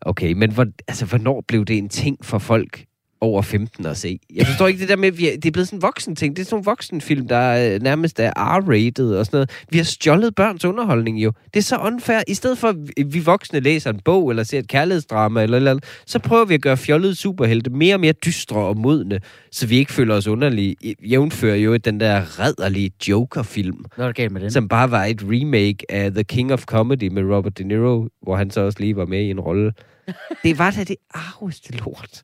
[0.00, 2.84] Okay, men hvor, altså, hvornår blev det en ting for folk
[3.24, 4.18] over 15 at se?
[4.34, 6.16] Jeg forstår ikke det der med, at vi er, det er blevet sådan en voksen
[6.16, 6.36] ting.
[6.36, 9.50] Det er sådan en voksenfilm, der øh, nærmest er R-rated og sådan noget.
[9.70, 11.32] Vi har stjålet børns underholdning jo.
[11.54, 12.22] Det er så unfair.
[12.28, 12.76] I stedet for, at
[13.12, 16.54] vi voksne læser en bog eller ser et kærlighedsdrama eller eller andet, så prøver vi
[16.54, 19.20] at gøre fjollede superhelte mere og mere dystre og modne,
[19.52, 20.76] så vi ikke føler os underlige.
[21.10, 24.50] Jævnfører jo den der redderlige Joker-film, er der galt med den?
[24.50, 28.36] som bare var et remake af The King of Comedy med Robert De Niro, hvor
[28.36, 29.72] han så også lige var med i en rolle.
[30.44, 32.22] Det var da det arveste lort.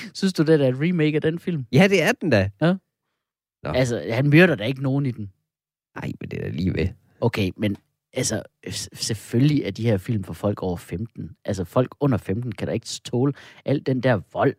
[0.14, 1.66] Synes du, det er et remake af den film?
[1.72, 2.50] Ja, det er den da.
[2.60, 2.74] Nå.
[3.64, 5.30] Altså, han myrder da ikke nogen i den.
[5.96, 6.88] Nej, men det er da lige ved.
[7.20, 7.76] Okay, men
[8.12, 8.42] altså,
[8.92, 11.30] selvfølgelig er de her film for folk over 15.
[11.44, 13.32] Altså, folk under 15 kan da ikke tåle
[13.64, 14.54] al den der vold.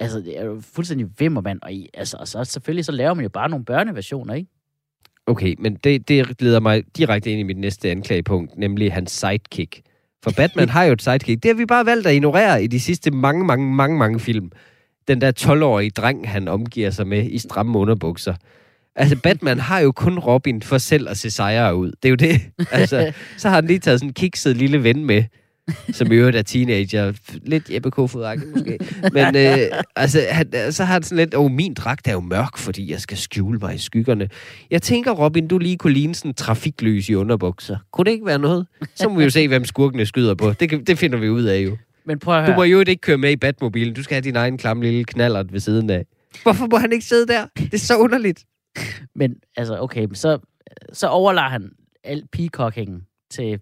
[0.00, 1.58] Altså, det er jo fuldstændig vimmermand.
[1.62, 4.50] Og, i, altså, og så selvfølgelig så laver man jo bare nogle børneversioner, ikke?
[5.26, 9.82] Okay, men det, det leder mig direkte ind i mit næste anklagepunkt, nemlig hans sidekick.
[10.24, 11.42] For Batman har jo et sidekick.
[11.42, 14.50] Det har vi bare valgt at ignorere i de sidste mange, mange, mange, mange film.
[15.08, 18.34] Den der 12-årige dreng, han omgiver sig med i stramme underbukser.
[18.96, 21.92] Altså, Batman har jo kun Robin for selv at se sejre ud.
[22.02, 22.40] Det er jo det.
[22.70, 25.24] Altså, så har han lige taget sådan en kikset lille ven med,
[25.92, 27.12] som i øvrigt er teenager.
[27.42, 28.78] Lidt Jeppe kofod måske.
[29.12, 29.58] Men øh,
[29.96, 33.00] altså, han, så har han sådan lidt, åh, min dragt er jo mørk, fordi jeg
[33.00, 34.28] skal skjule mig i skyggerne.
[34.70, 37.76] Jeg tænker, Robin, du lige kunne ligne sådan trafiklys i underbukser.
[37.92, 38.66] Kunne det ikke være noget?
[38.94, 40.52] Så må vi jo se, hvem skurkene skyder på.
[40.52, 41.76] Det, det finder vi ud af jo.
[42.06, 42.56] Men prøv at Du høre.
[42.56, 43.94] må jo ikke køre med i Batmobilen.
[43.94, 46.04] Du skal have din egen klam lille knallert ved siden af.
[46.42, 47.46] Hvorfor må han ikke sidde der?
[47.56, 48.44] Det er så underligt.
[49.14, 50.38] Men altså, okay, så,
[50.92, 51.70] så overlader han
[52.04, 53.00] al peacockingen
[53.30, 53.58] til,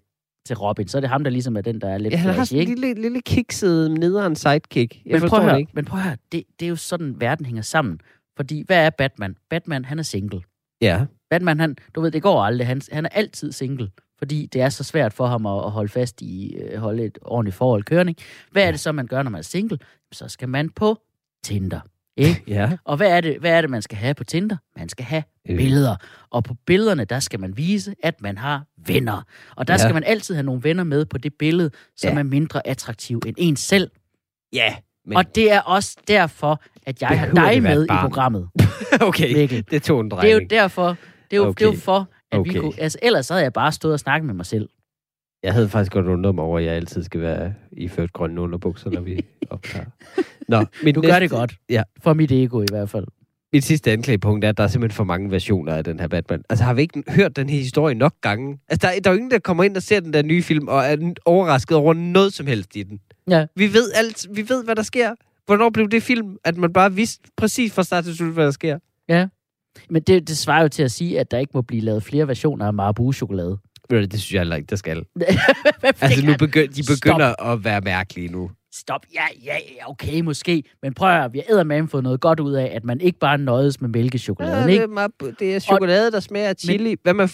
[0.47, 0.87] til Robin.
[0.87, 2.61] Så er det ham, der ligesom er den, der er lidt Ja, han har sådan
[2.61, 5.05] en lille, lille kikset nederen sidekick.
[5.05, 5.71] Jeg Men prøv høre, ikke.
[5.73, 8.01] men prøv at høre, det, det er jo sådan, verden hænger sammen.
[8.37, 9.35] Fordi, hvad er Batman?
[9.49, 10.41] Batman, han er single.
[10.81, 11.05] Ja.
[11.29, 12.67] Batman, han, du ved, det går aldrig.
[12.67, 13.89] Han, han er altid single,
[14.19, 17.17] fordi det er så svært for ham at, at holde fast i, øh, holde et
[17.21, 18.13] ordentligt forhold kørende.
[18.51, 19.79] Hvad er det så, man gør, når man er single?
[20.11, 20.97] Så skal man på
[21.43, 21.79] Tinder.
[22.17, 22.43] Ikke?
[22.55, 22.71] Ja.
[22.85, 24.57] Og hvad er, det, hvad er det, man skal have på Tinder?
[24.77, 25.57] Man skal have Øh.
[25.57, 25.95] billeder.
[26.31, 29.21] Og på billederne, der skal man vise, at man har venner.
[29.55, 29.77] Og der Ja.
[29.77, 32.19] skal man altid have nogle venner med på det billede, som Ja.
[32.19, 33.91] er mindre attraktiv end en selv.
[34.53, 34.75] Ja.
[35.05, 35.17] Men...
[35.17, 38.49] Og det er også derfor, at jeg har Behøver dig være et med i programmet.
[39.01, 39.65] okay, Mikkel.
[39.71, 40.41] det tog en Det er drejning.
[40.41, 40.97] jo derfor, det
[41.31, 41.65] er jo, okay.
[41.65, 42.53] det er jo for, at okay.
[42.53, 42.73] vi kunne...
[42.77, 44.69] Altså, ellers så havde jeg bare stået og snakket med mig selv.
[45.47, 48.89] Jeg havde faktisk godt undret mig over, at jeg altid skal være iført grønne underbukser,
[48.89, 49.85] når vi optager.
[50.47, 51.55] Nå, mit Du næste, gør det godt.
[51.69, 51.83] Ja.
[52.03, 53.05] For mit ego i hvert fald.
[53.53, 56.43] Mit sidste anklagepunkt er, at der er simpelthen for mange versioner af den her Batman.
[56.49, 58.59] Altså, har vi ikke hørt den her historie nok gange?
[58.69, 60.67] Altså, der, der er jo ingen, der kommer ind og ser den der nye film,
[60.67, 62.99] og er overrasket over noget som helst i den.
[63.29, 63.45] Ja.
[63.55, 64.27] Vi ved alt.
[64.31, 65.15] Vi ved, hvad der sker.
[65.45, 68.51] Hvornår blev det film, at man bare vidste præcis fra start til slut, hvad der
[68.51, 68.79] sker?
[69.89, 72.27] Men det, det svarer jo til at sige, at der ikke må blive lavet flere
[72.27, 73.57] versioner af Marabu-chokolade.
[73.89, 75.03] Det synes jeg heller ikke, der skal.
[76.01, 78.51] Altså, nu begynd, de begynder at være mærkelige nu.
[78.73, 79.01] Stop.
[79.13, 80.63] Ja, ja, ja, okay, måske.
[80.83, 83.19] Men prøv at høre, vi har eddermame fået noget godt ud af, at man ikke
[83.19, 84.83] bare nøjes med mælkechokoladen, det, ikke?
[84.83, 86.95] er, meget- det er chokolade, der smager af chili.
[87.03, 87.27] Hvad med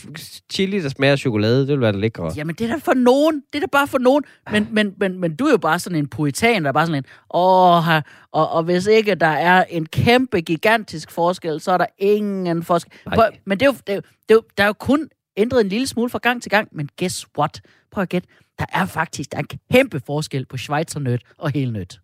[0.53, 1.59] chili, der smager af chokolade?
[1.59, 2.31] Det vil være det lækre.
[2.35, 3.35] Jamen, det er da for nogen.
[3.53, 4.23] Det er da bare for nogen.
[4.51, 6.97] Men, men, men, men du er jo bare sådan en puritan, der er bare sådan
[7.03, 7.87] en, åh,
[8.31, 12.91] og, og hvis ikke der er en kæmpe, gigantisk forskel, så er der ingen forskel.
[13.15, 15.09] Prøv, men det er, jo, det, er jo, det er jo, der er jo kun
[15.37, 17.61] ændret en lille smule fra gang til gang, men guess what?
[17.91, 18.27] Prøv at gætte.
[18.59, 21.99] Der er faktisk der er en kæmpe forskel på Schweizernødt og helnødt.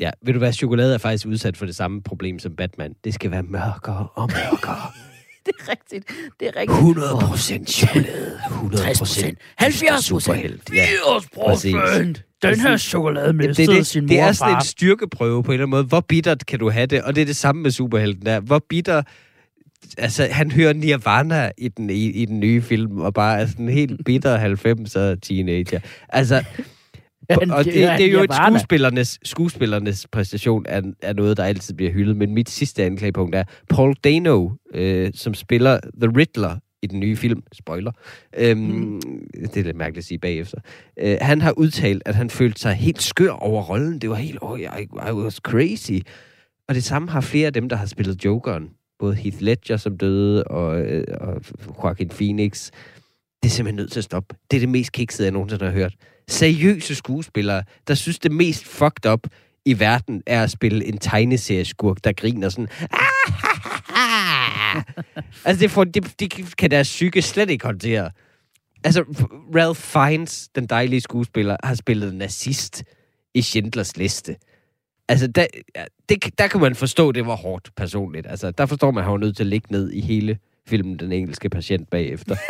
[0.00, 2.94] Ja, ved du hvad, chokolade er faktisk udsat for det samme problem som Batman.
[3.04, 4.90] Det skal være mørkere og mørkere.
[5.46, 6.10] Det er rigtigt.
[6.40, 6.98] Det er rigtigt.
[7.58, 8.38] 100% chokolade.
[8.76, 9.24] 60
[9.56, 10.70] 70 superhelt.
[10.74, 10.86] Ja.
[11.20, 12.24] 80 procent.
[12.42, 15.54] Den her chokolade mistede det, det, sin mor det er sådan en styrkeprøve på en
[15.54, 15.84] eller anden måde.
[15.84, 17.02] Hvor bittert kan du have det?
[17.02, 18.40] Og det er det samme med superhelten der.
[18.40, 19.02] Hvor bitter...
[19.98, 23.68] Altså, han hører Nirvana i den, i, i den nye film, og bare er sådan
[23.68, 25.80] en helt bitter 90'er teenager.
[26.08, 26.44] Altså,
[27.30, 31.44] Han og det, hører det er jo et skuespillernes, skuespillernes præstation er, er noget, der
[31.44, 32.16] altid bliver hyldet.
[32.16, 37.16] Men mit sidste anklagepunkt er, Paul Dano, øh, som spiller The Riddler i den nye
[37.16, 37.92] film, spoiler,
[38.36, 39.00] øhm, mm.
[39.34, 40.58] det er lidt mærkeligt at sige bagefter,
[40.98, 43.98] øh, han har udtalt, at han følte sig helt skør over rollen.
[43.98, 44.64] Det var helt, oh, I,
[45.08, 45.98] I was crazy.
[46.68, 48.68] Og det samme har flere af dem, der har spillet Jokeren
[49.00, 51.42] både Heath Ledger, som døde, og, øh, og
[51.84, 52.70] Joaquin Phoenix.
[53.42, 54.34] Det er simpelthen nødt til at stoppe.
[54.50, 55.94] Det er det mest kiksede, jeg nogensinde har hørt.
[56.28, 59.26] Seriøse skuespillere, der synes, det mest fucked up
[59.64, 62.68] i verden er at spille en tegneserieskurk, der griner sådan...
[62.80, 64.82] Ah!
[65.44, 68.10] altså, det, får, det, det kan deres psyke slet ikke håndtere.
[68.84, 69.04] Altså,
[69.56, 72.84] Ralph Fiennes, den dejlige skuespiller, har spillet nazist
[73.34, 74.36] i Schindlers Liste.
[75.10, 75.46] Altså, der,
[76.08, 78.26] det, der kan man forstå, det var hårdt personligt.
[78.26, 80.96] Altså, der forstår man, at han var nødt til at ligge ned i hele filmen,
[80.98, 82.36] Den engelske patient, bagefter.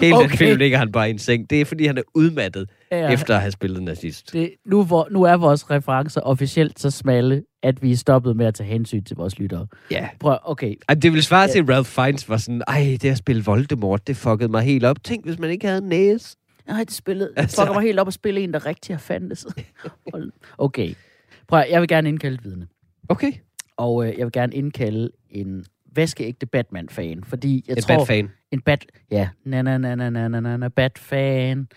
[0.00, 0.28] Hele okay.
[0.28, 1.50] den film ligger han bare i en seng.
[1.50, 3.10] Det er, fordi han er udmattet ja.
[3.10, 4.32] efter at have spillet nazist.
[4.32, 8.46] Det, nu, hvor, nu er vores referencer officielt så smalle, at vi er stoppet med
[8.46, 9.66] at tage hensyn til vores lyttere.
[9.90, 10.08] Ja.
[10.20, 10.74] Prøv, okay.
[11.02, 11.46] Det vil svare ja.
[11.46, 14.84] til, at Ralph Fiennes var sådan, ej, det at spille Voldemort, det fuckede mig helt
[14.84, 15.04] op.
[15.04, 16.36] Tænk, hvis man ikke havde en næse.
[16.66, 17.62] Nej, det spillede, altså...
[17.62, 19.46] fucker mig helt op at spille en, der rigtig har fandtes.
[20.58, 20.94] okay.
[21.48, 22.66] Prøv jeg vil gerne indkalde et vidne.
[23.08, 23.32] Okay.
[23.76, 27.98] Og øh, jeg vil gerne indkalde en vaskeægte Batman-fan, fordi jeg en tror...
[27.98, 28.30] Bat-fan.
[28.50, 28.86] En Bat...
[29.10, 29.28] Ja.
[29.44, 31.58] Na na na na na na na na Bat-fan.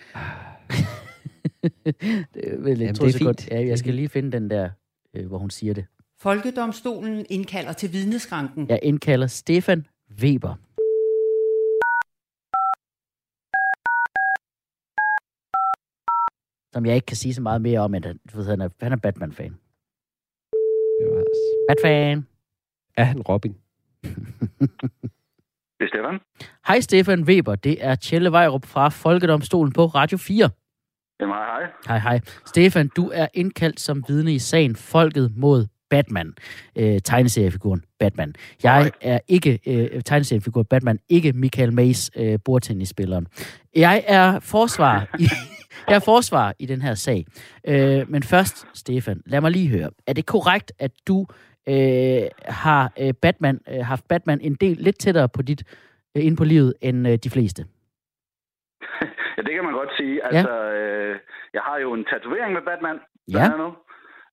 [2.33, 3.47] det er vel et det er fint.
[3.51, 4.69] Ja, jeg skal lige finde den der,
[5.13, 5.85] øh, hvor hun siger det.
[6.19, 8.69] Folkedomstolen indkalder til vidneskranken.
[8.69, 9.87] Jeg indkalder Stefan
[10.21, 10.55] Weber.
[16.75, 18.69] Som jeg ikke kan sige så meget mere om, end at du ved, han er,
[18.81, 19.57] han er Batman-fan.
[21.69, 22.27] Batman.
[22.97, 23.51] Er han Robin?
[25.79, 26.19] det er Stefan.
[26.67, 30.49] Hej Stefan Weber, det er Tjelle Vejrup fra Folkedomstolen på Radio 4.
[31.19, 31.71] Jamen hej hej.
[31.87, 32.19] Hej hej.
[32.45, 36.33] Stefan, du er indkaldt som vidne i sagen Folket mod Batman,
[36.75, 38.35] øh, tegneseriefiguren Batman.
[38.63, 38.91] Jeg Nej.
[39.01, 43.27] er ikke øh, tegneseriefigur Batman, ikke Michael Mays øh, bordtennisspilleren.
[43.75, 45.27] Jeg er forsvar i,
[45.89, 47.25] jeg er forsvar i den her sag.
[47.67, 49.89] Øh, men først, Stefan, lad mig lige høre.
[50.07, 51.25] Er det korrekt, at du
[51.69, 55.61] øh, har øh, Batman øh, haft Batman en del lidt tættere på dit
[56.17, 57.61] øh, ind på livet end øh, de fleste?
[59.37, 60.25] ja, det kan man godt sige.
[60.25, 61.19] Altså, øh,
[61.53, 62.99] jeg har jo en tatovering med Batman.
[63.31, 63.47] Ja.
[63.57, 63.69] Nu.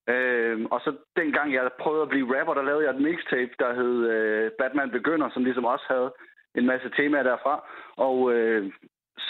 [0.09, 3.75] Øh, og så dengang jeg prøvede at blive rapper, der lavede jeg et mixtape, der
[3.75, 6.13] hed øh, Batman Begynder, som ligesom også havde
[6.55, 7.55] en masse temaer derfra.
[7.97, 8.73] Og øh,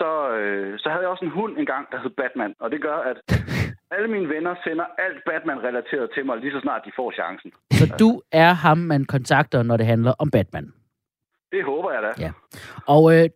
[0.01, 2.55] så, øh, så havde jeg også en hund engang, der hed Batman.
[2.61, 3.19] Og det gør, at
[3.95, 7.51] alle mine venner sender alt Batman-relateret til mig, lige så snart de får chancen.
[7.73, 10.73] Så du er ham, man kontakter, når det handler om Batman?
[11.53, 12.25] Det håber jeg da.
[12.25, 12.31] Ja.
[12.87, 13.29] Og øh,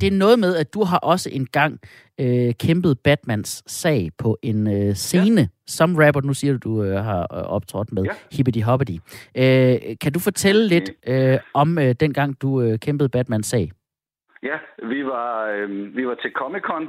[0.00, 1.80] det er noget med, at du har også engang
[2.20, 5.46] øh, kæmpet Batmans sag på en øh, scene, ja.
[5.66, 8.10] som rapper, nu siger du, du øh, har øh, optrådt med Ja.
[8.32, 8.96] Hippity Hoppity.
[9.36, 13.70] Øh, kan du fortælle lidt øh, om øh, dengang, du øh, kæmpede Batmans sag?
[14.50, 14.56] Ja,
[14.92, 16.84] vi var, øh, vi var til Comic-Con.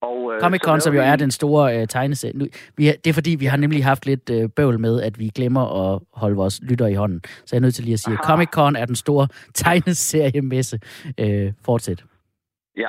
[0.00, 2.36] Og, øh, Comic Con, som jo vi- er den store øh, tegneserie.
[2.38, 2.44] Nu,
[2.76, 5.64] vi, det er fordi, vi har nemlig haft lidt øh, bøvl med, at vi glemmer
[5.82, 7.20] at holde vores lytter i hånden.
[7.24, 8.30] Så jeg er nødt til lige at sige, at Aha.
[8.32, 9.26] Comic Con er den store
[9.62, 10.76] tegneseriemesse.
[11.22, 12.04] Øh, fortsæt.
[12.76, 12.88] Ja,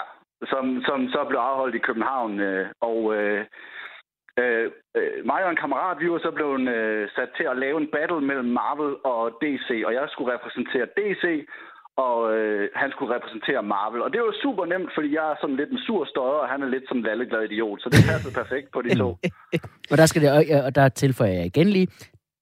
[0.51, 2.39] som, som så blev afholdt i København.
[2.39, 3.45] Øh, og øh,
[4.39, 4.65] øh,
[4.97, 7.89] øh, mig og en kammerat, vi var så blevet øh, sat til at lave en
[7.95, 9.67] battle mellem Marvel og DC.
[9.87, 11.23] Og jeg skulle repræsentere DC,
[12.05, 14.01] og øh, han skulle repræsentere Marvel.
[14.05, 16.63] Og det var super nemt, fordi jeg er sådan lidt en sur støder, og han
[16.63, 17.81] er lidt som en lalleglad idiot.
[17.81, 19.09] Så det passede perfekt på de to.
[19.91, 20.29] Og der, skal det,
[20.65, 21.87] og- der tilføjer jeg igen lige,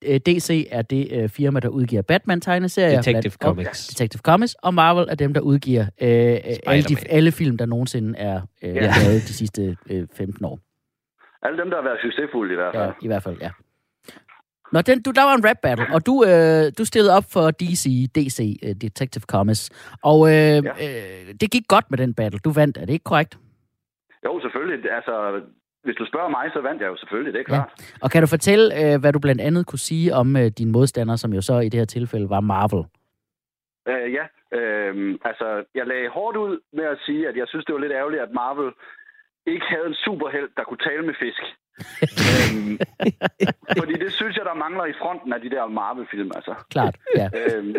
[0.08, 2.96] øh, DC er det øh, firma, der udgiver Batman-tegneserier.
[2.96, 3.86] Detective blandt- og- Comics.
[3.86, 6.36] Detective Comics, og Marvel er dem, der udgiver øh,
[6.72, 8.80] alle, de, alle film, der nogensinde er øh, Ja.
[8.80, 10.58] lavet de sidste øh, 15 år.
[11.42, 12.84] Alle dem, der har været succesfulde i hvert fald.
[12.84, 13.50] Ja, I hvert fald, ja.
[14.72, 17.50] Nå, den, du, der var en rap battle, og du, øh, du stillede op for
[17.50, 17.84] DC,
[18.16, 19.62] DC, øh, Detective Comics.
[20.02, 20.58] Og øh, Ja.
[20.58, 22.38] øh, det gik godt med den battle.
[22.44, 23.38] Du vandt, er det ikke korrekt?
[24.24, 24.92] Jo, selvfølgelig.
[24.92, 25.14] Altså,
[25.84, 27.54] hvis du spørger mig, så vandt jeg jo selvfølgelig, det er Ja.
[27.54, 27.94] klart.
[28.02, 31.16] Og kan du fortælle, øh, hvad du blandt andet kunne sige om øh, din modstander,
[31.16, 32.84] som jo så i det her tilfælde var Marvel?
[33.90, 34.24] Øh, ja,
[34.58, 37.92] øh, altså, jeg lagde hårdt ud med at sige, at jeg synes, det var lidt
[38.00, 38.72] ærgerligt, at Marvel
[39.46, 41.42] ikke havde en superhelt, der kunne tale med fisk.
[42.26, 42.78] Øhm,
[43.80, 46.54] fordi det synes jeg, der mangler i fronten af de der Marvel-film, altså.
[46.70, 47.28] Klart, ja.
[47.38, 47.74] øhm,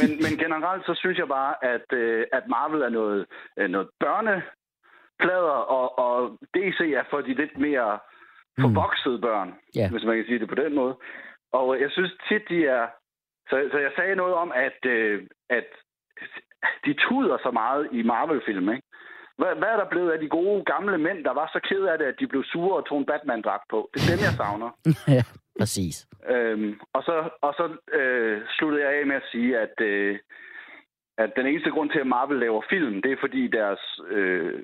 [0.00, 3.26] men, men generelt så synes jeg bare, at, øh, at Marvel er noget,
[3.58, 7.98] øh, noget børneplader, og, og DC er for de lidt mere
[8.60, 9.90] forvoksede børn, Ja.
[9.90, 10.94] hvis man kan sige det på den måde.
[11.52, 12.86] Og jeg synes tit, de er...
[13.50, 15.64] Så, så jeg sagde noget om, at, øh, at
[16.84, 18.86] de tuder så meget i Marvel-film, ikke?
[19.38, 21.98] Hvad, hvad er der blevet af de gode gamle mænd, der var så ked af
[21.98, 23.78] det, at de blev sure og tog en Batman-dragt på?
[23.94, 24.70] Det er dem, jeg savner.
[25.16, 25.22] ja,
[25.60, 25.96] præcis.
[26.34, 27.16] Øhm, og så,
[27.46, 27.64] og så
[27.98, 30.18] øh, sluttede jeg af med at sige, at, øh,
[31.18, 34.54] at den eneste grund til, at Marvel laver film, det er fordi deres, øh,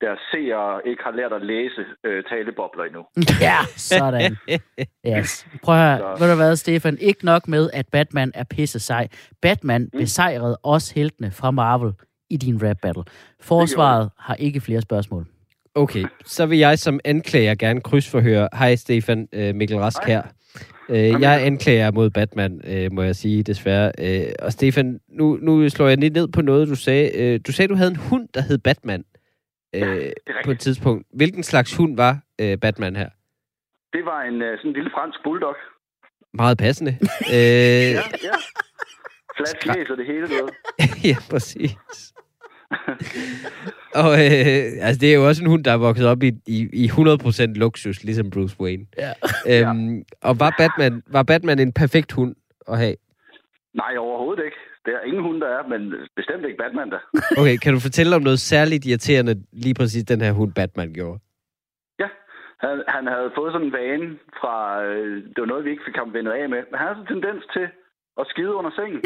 [0.00, 3.02] deres seere ikke har lært at læse øh, talebobler endnu.
[3.48, 4.36] Ja, sådan.
[5.06, 5.46] Yes.
[5.64, 6.98] Prøv at høre, Så- ved du hvad, Stefan?
[7.00, 9.08] Ikke nok med, at Batman er pisse sej.
[9.42, 9.98] Batman Mm.
[9.98, 11.92] besejrede også heltene fra Marvel
[12.30, 13.04] i din rap battle.
[13.40, 15.26] Forsvaret har ikke flere spørgsmål.
[15.74, 18.48] Okay, så vil jeg som anklager gerne krydsforhøre.
[18.54, 20.12] Hej Stefan, øh, Mikkel Rask Hej.
[20.12, 20.22] her.
[20.88, 23.92] Øh, jeg er anklager mod Batman, øh, må jeg sige, desværre.
[23.98, 27.10] Øh, og Stefan, nu, nu slår jeg lidt ned på noget, du sagde.
[27.16, 29.04] Øh, du sagde, du havde en hund, der hed Batman
[29.74, 31.06] øh, det er på et tidspunkt.
[31.14, 33.10] Hvilken slags hund var øh, Batman her?
[33.92, 35.56] Det var en sådan en lille fransk bulldog.
[36.34, 36.90] Meget passende.
[37.36, 38.36] øh, Ja, ja.
[39.62, 40.48] Flat og det hele, ved.
[41.10, 41.70] ja, præcis.
[44.04, 46.58] og øh, altså, det er jo også en hund, der er vokset op i, i,
[46.72, 48.86] i 100% luksus, ligesom Bruce Wayne.
[48.98, 49.12] Ja.
[49.52, 52.34] Øhm, og var Batman, var Batman en perfekt hund
[52.68, 52.96] at have?
[53.74, 54.56] Nej, overhovedet ikke.
[54.84, 57.00] Det er ingen hund, der er, men bestemt ikke Batman, der.
[57.40, 61.18] Okay, kan du fortælle om noget særligt irriterende, lige præcis den her hund Batman gjorde?
[61.98, 62.08] Ja,
[62.60, 64.82] han, han havde fået sådan en vane fra...
[64.82, 66.62] Øh, det var noget, vi ikke fik ham vendet af med.
[66.70, 67.66] Men han har sådan en tendens til
[68.20, 69.00] at skide under sengen.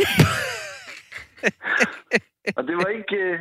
[2.57, 3.17] og det var ikke...
[3.17, 3.39] Øh,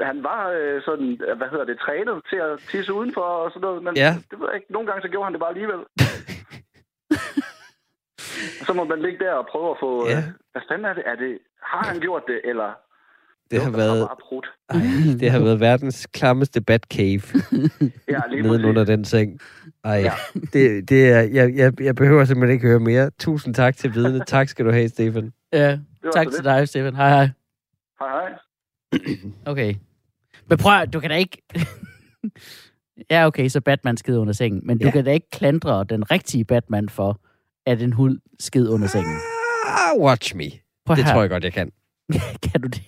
[0.00, 3.60] han var øh, sådan, øh, hvad hedder det, trænet til at tisse udenfor og sådan
[3.66, 4.12] noget, men Ja.
[4.30, 4.72] det ved jeg ikke.
[4.72, 5.80] Nogle gange så gjorde han det bare alligevel.
[8.60, 10.06] Og så må man ligge der og prøve at få...
[10.08, 10.10] Ja.
[10.16, 10.22] Ja.
[10.52, 11.02] Hvad fanden er det?
[11.06, 11.38] er det?
[11.62, 12.70] Har han gjort det, eller...
[13.50, 14.08] Det har været,
[14.70, 14.80] ej,
[15.20, 17.20] det har været verdens klammeste Batcave
[18.08, 19.40] Ja, lige neden under den seng.
[19.84, 20.12] Ej, Ja.
[20.52, 23.10] det, det er, jeg, jeg, jeg behøver simpelthen ikke høre mere.
[23.18, 24.24] Tusind tak til vidne.
[24.24, 25.32] tak skal du have, Stefan.
[25.52, 25.78] Ja,
[26.12, 26.44] tak til lidt.
[26.44, 26.94] dig, Stefan.
[26.96, 27.28] Hej, hej.
[28.00, 28.38] Hej, hej.
[29.46, 29.74] Okay.
[30.48, 31.42] Men prøv du kan da ikke...
[33.10, 34.66] ja, okay, så Batman skid under sengen.
[34.66, 34.90] Men du Ja.
[34.90, 37.20] kan da ikke klandre den rigtige Batman for,
[37.66, 39.16] at en hund skid under sengen.
[39.66, 40.44] Ah, watch me.
[40.86, 41.12] Prøv Det her.
[41.12, 41.72] tror jeg godt, jeg kan.
[42.52, 42.82] kan du det?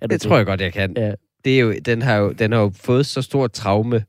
[0.02, 0.94] du Det tror jeg godt, jeg kan.
[0.96, 1.14] Ja.
[1.44, 4.04] Det er jo, den, har jo, den har jo fået så stort traume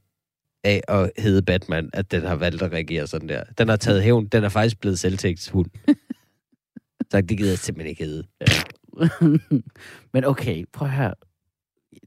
[0.64, 3.44] af at hedde Batman, at den har valgt at reagere sådan der.
[3.58, 4.26] Den har taget hævn.
[4.28, 5.70] Den er faktisk blevet selvtægtshund.
[7.12, 8.24] så det gider jeg simpelthen ikke hedde.
[10.14, 11.14] Men okay, prøv her.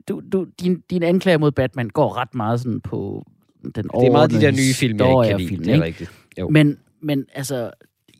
[0.08, 3.24] Du, du, din, din anklage mod Batman går ret meget sådan på
[3.62, 5.60] den Det er meget de der nye film, jeg ikke kan lide.
[5.60, 6.10] og Det er rigtigt.
[6.38, 6.48] Jo.
[6.48, 7.70] Men, men altså,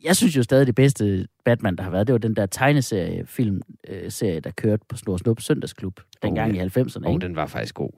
[0.03, 3.25] jeg synes jo stadig, det bedste Batman, der har været, det var den der tegneserie,
[3.25, 6.63] film, øh, serie, der kørte på Snor Snup Søndagsklub, dengang ja.
[6.63, 7.05] i 90'erne.
[7.05, 7.27] Og ikke?
[7.27, 7.91] den var faktisk god.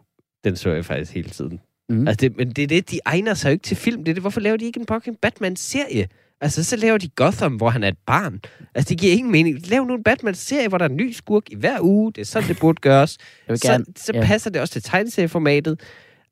[0.44, 1.60] Den så jeg faktisk hele tiden.
[1.90, 2.08] Mm.
[2.08, 4.04] Altså det, men det er det, de egner sig jo ikke til film.
[4.04, 6.08] Det er det, hvorfor laver de ikke en fucking Batman-serie?
[6.42, 8.42] Altså, så laver de Gotham, hvor han er et barn.
[8.76, 9.68] Altså, det giver ingen mening.
[9.68, 12.14] Lav nu en Batman-serie, hvor der er en ny skurk i hver uge.
[12.14, 13.18] Det er sådan, det burde gøres.
[13.48, 14.26] Jeg gerne, så så ja.
[14.26, 15.82] passer det også til tegneserieformatet.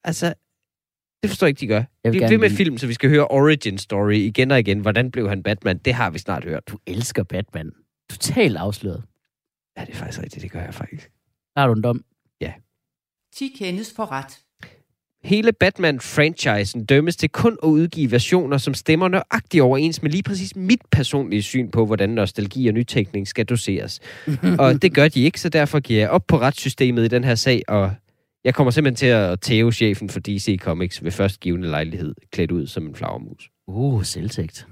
[0.03, 0.33] Altså,
[1.23, 1.83] det forstår jeg ikke, de gør.
[2.03, 4.79] Jeg Vi er ved med film, så vi skal høre origin story igen og igen.
[4.79, 5.77] Hvordan blev han Batman?
[5.77, 6.67] Det har vi snart hørt.
[6.67, 7.71] du elsker Batman.
[8.09, 9.03] Totalt afsløret.
[9.77, 10.43] Ja, det er faktisk rigtigt.
[10.43, 11.11] Det gør jeg faktisk.
[11.57, 12.03] Har du en dom?
[13.35, 14.39] 10 kendes for ret.
[15.23, 20.55] Hele Batman-franchisen dømmes til kun at udgive versioner, som stemmer nøjagtigt overens med lige præcis
[20.55, 23.99] mit personlige syn på, hvordan nostalgi og nytænkning skal doseres.
[24.59, 27.35] og det gør de ikke, så derfor giver jeg op på retssystemet i den her
[27.35, 27.91] sag, og
[28.43, 32.67] jeg kommer simpelthen til at tæve chefen for DC Comics ved førstgivende lejlighed, klædt ud
[32.67, 33.49] som en flagermus.
[33.67, 34.67] Uh, selvtægt.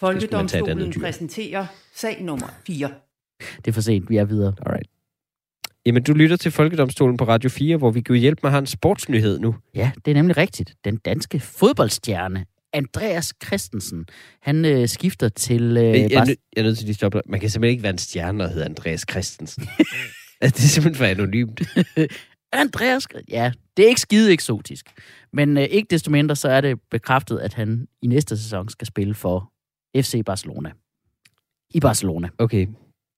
[0.00, 2.90] Folkedomstolen præsenterer sag nummer 4.
[3.56, 4.54] Det er for sent, vi er videre.
[4.66, 4.93] Alright.
[5.86, 9.38] Jamen, du lytter til Folkedomstolen på Radio 4, hvor vi kan hjælpe med en sportsnyhed
[9.38, 9.54] nu.
[9.74, 10.74] Ja, det er nemlig rigtigt.
[10.84, 14.06] Den danske fodboldstjerne, Andreas Christensen,
[14.42, 15.76] han øh, skifter til...
[15.76, 17.20] Øh, Jeg, jeg, jeg er nødt til at stoppe.
[17.26, 19.68] Man kan simpelthen ikke være en stjerne og hedde Andreas Christensen.
[20.40, 21.62] altså, det er simpelthen for anonymt.
[22.52, 24.86] Andreas, ja, det er ikke skide eksotisk.
[25.32, 28.86] Men øh, ikke desto mindre, så er det bekræftet, at han i næste sæson skal
[28.86, 29.52] spille for
[29.96, 30.70] FC Barcelona.
[31.74, 32.28] I Barcelona.
[32.38, 32.66] Okay.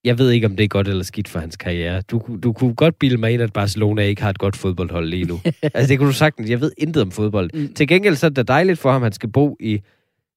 [0.07, 2.01] Jeg ved ikke, om det er godt eller skidt for hans karriere.
[2.01, 5.25] Du, du kunne godt bilde mig ind, at Barcelona ikke har et godt fodboldhold lige
[5.25, 5.41] nu.
[5.63, 6.51] altså, det kunne du sagtens.
[6.51, 7.51] Jeg ved intet om fodbold.
[7.55, 7.75] Mm.
[7.75, 9.81] Til gengæld så er det dejligt for ham, at han skal bo i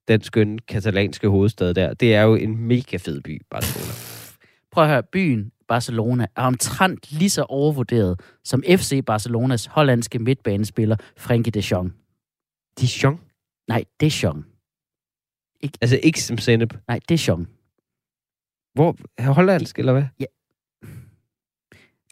[0.08, 1.94] den skønne katalanske hovedstad der.
[1.94, 3.92] Det er jo en mega fed by, Barcelona.
[4.72, 10.96] Prøv at høre, byen Barcelona er omtrent lige så overvurderet som FC Barcelonas hollandske midtbanespiller
[11.18, 11.94] Frenkie de Jong.
[12.80, 13.20] Dijon?
[13.68, 14.46] Nej, de Jong.
[15.82, 16.74] Altså ikke som sennep.
[16.88, 17.48] Nej, de Jong.
[18.74, 18.96] Hvor?
[19.34, 20.04] Hollandsk, eller hvad?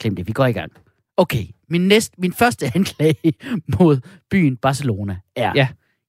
[0.02, 0.72] Glem det, vi går i gang.
[1.18, 3.34] Okay, min, næste, min første anklage
[3.80, 4.00] mod
[4.32, 5.68] byen Barcelona er, Ja.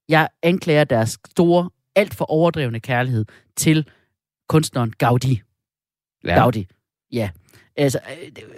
[0.08, 3.24] jeg anklager deres store, alt for overdrevne kærlighed
[3.56, 3.88] til
[4.48, 5.40] kunstneren Gaudi.
[6.24, 6.34] Ja.
[6.40, 6.66] Gaudi.
[7.12, 7.30] Ja.
[7.76, 7.98] Altså,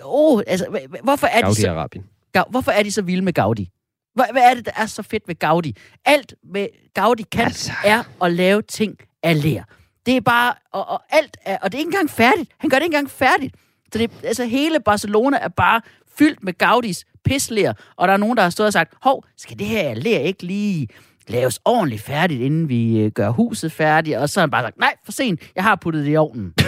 [0.05, 2.03] åh, altså, hvorfor er, de så, Saudi-Arabien.
[2.39, 3.71] Gau- hvorfor er de så vilde med Gaudi?
[4.15, 5.77] Hvad, hvad er det, der er så fedt ved Gaudi?
[6.05, 7.73] Alt med Gaudi kan, Altså.
[7.85, 9.63] er at lave ting af lær.
[10.07, 12.51] Det er bare, og, og alt er, og det er ikke engang færdigt.
[12.59, 13.55] Han gør det ikke engang færdigt.
[13.93, 15.81] Så det, altså hele Barcelona er bare
[16.19, 19.59] fyldt med Gaudis pisler, og der er nogen, der har stået og sagt, hov, skal
[19.59, 20.89] det her ler ikke lige
[21.29, 24.17] laves ordentligt færdigt, inden vi øh, gør huset færdigt?
[24.17, 26.55] Og så har han bare sagt, nej, for sent, jeg har puttet det i ovnen.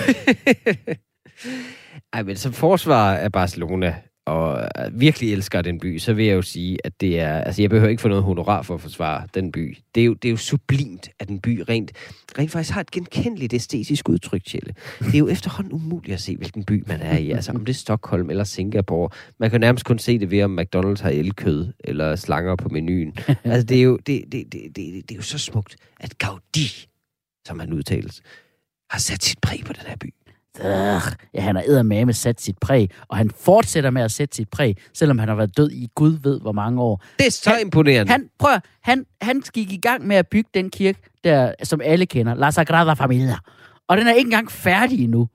[2.12, 3.94] Ej, men som forsvar af Barcelona,
[4.26, 7.38] og virkelig elsker den by, så vil jeg jo sige, at det er...
[7.38, 9.76] Altså, jeg behøver ikke få noget honorar for at forsvare den by.
[9.94, 11.92] Det er jo, det er jo sublimt, at den by rent,
[12.38, 14.74] rent faktisk har et genkendeligt æstetisk udtryk, Tjelle.
[14.98, 17.30] Det er jo efterhånden umuligt at se, hvilken by man er i.
[17.30, 19.08] Altså, om det er Stockholm eller Singapore.
[19.38, 23.12] Man kan nærmest kun se det ved, om McDonald's har elkød eller slanger på menuen.
[23.44, 26.86] Altså, det er jo, det, det, det, det, det er jo så smukt, at Gaudi,
[27.46, 28.22] som han udtales,
[28.90, 30.14] har sat sit præg på den her by.
[30.60, 30.66] Øh,
[31.34, 34.76] ja, han har eddermame sat sit præg, og han fortsætter med at sætte sit præg,
[34.94, 37.04] selvom han har været død i Gud ved hvor mange år.
[37.18, 38.12] Det er så han, imponerende.
[38.12, 42.06] Han, prøv, han, han gik i gang med at bygge den kirke, der, som alle
[42.06, 43.36] kender, La Sagrada Familia.
[43.88, 45.28] Og den er ikke engang færdig endnu.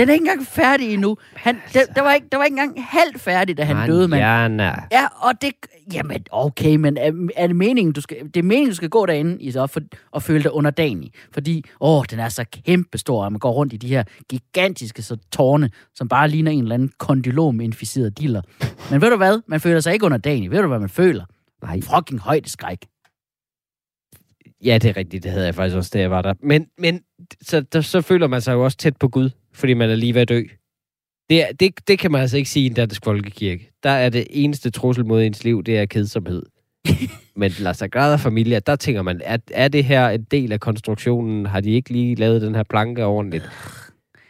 [0.00, 1.16] Den er ikke engang færdig endnu.
[1.34, 4.08] Han, der, der, var ikke, der var ikke engang halvt færdig, da han Man, døde,
[4.08, 4.22] mand.
[4.22, 4.74] Jana.
[4.92, 5.52] Ja, og det...
[5.92, 8.16] Jamen, okay, men er, er det meningen, du skal...
[8.34, 9.80] Det er meningen, du skal gå derinde i så for,
[10.10, 11.12] og føle dig underdanig.
[11.32, 15.16] Fordi, åh, den er så kæmpestor, og man går rundt i de her gigantiske så
[15.32, 18.42] tårne, som bare ligner en eller anden kondylom-inficeret diller.
[18.90, 19.40] Men ved du hvad?
[19.46, 20.50] Man føler sig ikke underdanig.
[20.50, 21.24] Ved du, hvad man føler?
[21.62, 21.80] Nej.
[21.80, 22.86] Fucking højdeskræk.
[24.64, 25.22] Ja, det er rigtigt.
[25.22, 26.34] Det havde jeg faktisk også, da jeg var der.
[26.42, 27.00] Men, men
[27.42, 30.14] så, der, så føler man sig jo også tæt på Gud, fordi man er lige
[30.14, 30.42] ved at dø.
[31.30, 33.70] Det, det, det kan man altså ikke sige i en dansk folkekirke.
[33.82, 36.42] Der er det eneste trussel mod ens liv, det er kedsomhed.
[37.36, 41.46] Men La Sagrada Familia, der tænker man, er, er det her en del af konstruktionen?
[41.46, 43.44] Har de ikke lige lavet den her planke ordentligt?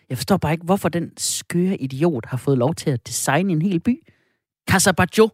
[0.08, 3.62] Jeg forstår bare ikke, hvorfor den skøre idiot har fået lov til at designe en
[3.62, 4.02] hel by.
[4.70, 5.28] Casabaggio.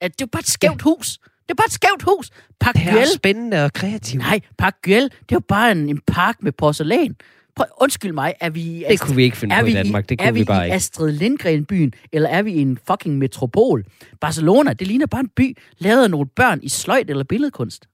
[0.00, 1.18] At det er jo bare et skævt hus.
[1.18, 2.30] Det er bare et skævt hus.
[2.60, 4.22] Park Det er spændende og kreativt.
[4.22, 7.16] Nej, Park Güell, det er jo bare en, en park med porcelæn.
[7.58, 9.74] Prøv, undskyld mig, er vi i Det kunne vi ikke finde er på i vi
[9.74, 10.08] Danmark.
[10.08, 10.74] Det er kunne vi vi bare i ikke.
[10.74, 13.84] Astrid Lindgren-byen, eller er vi i en fucking metropol?
[14.20, 17.88] Barcelona, det ligner bare en by, lavet af nogle børn i sløjt eller billedkunst.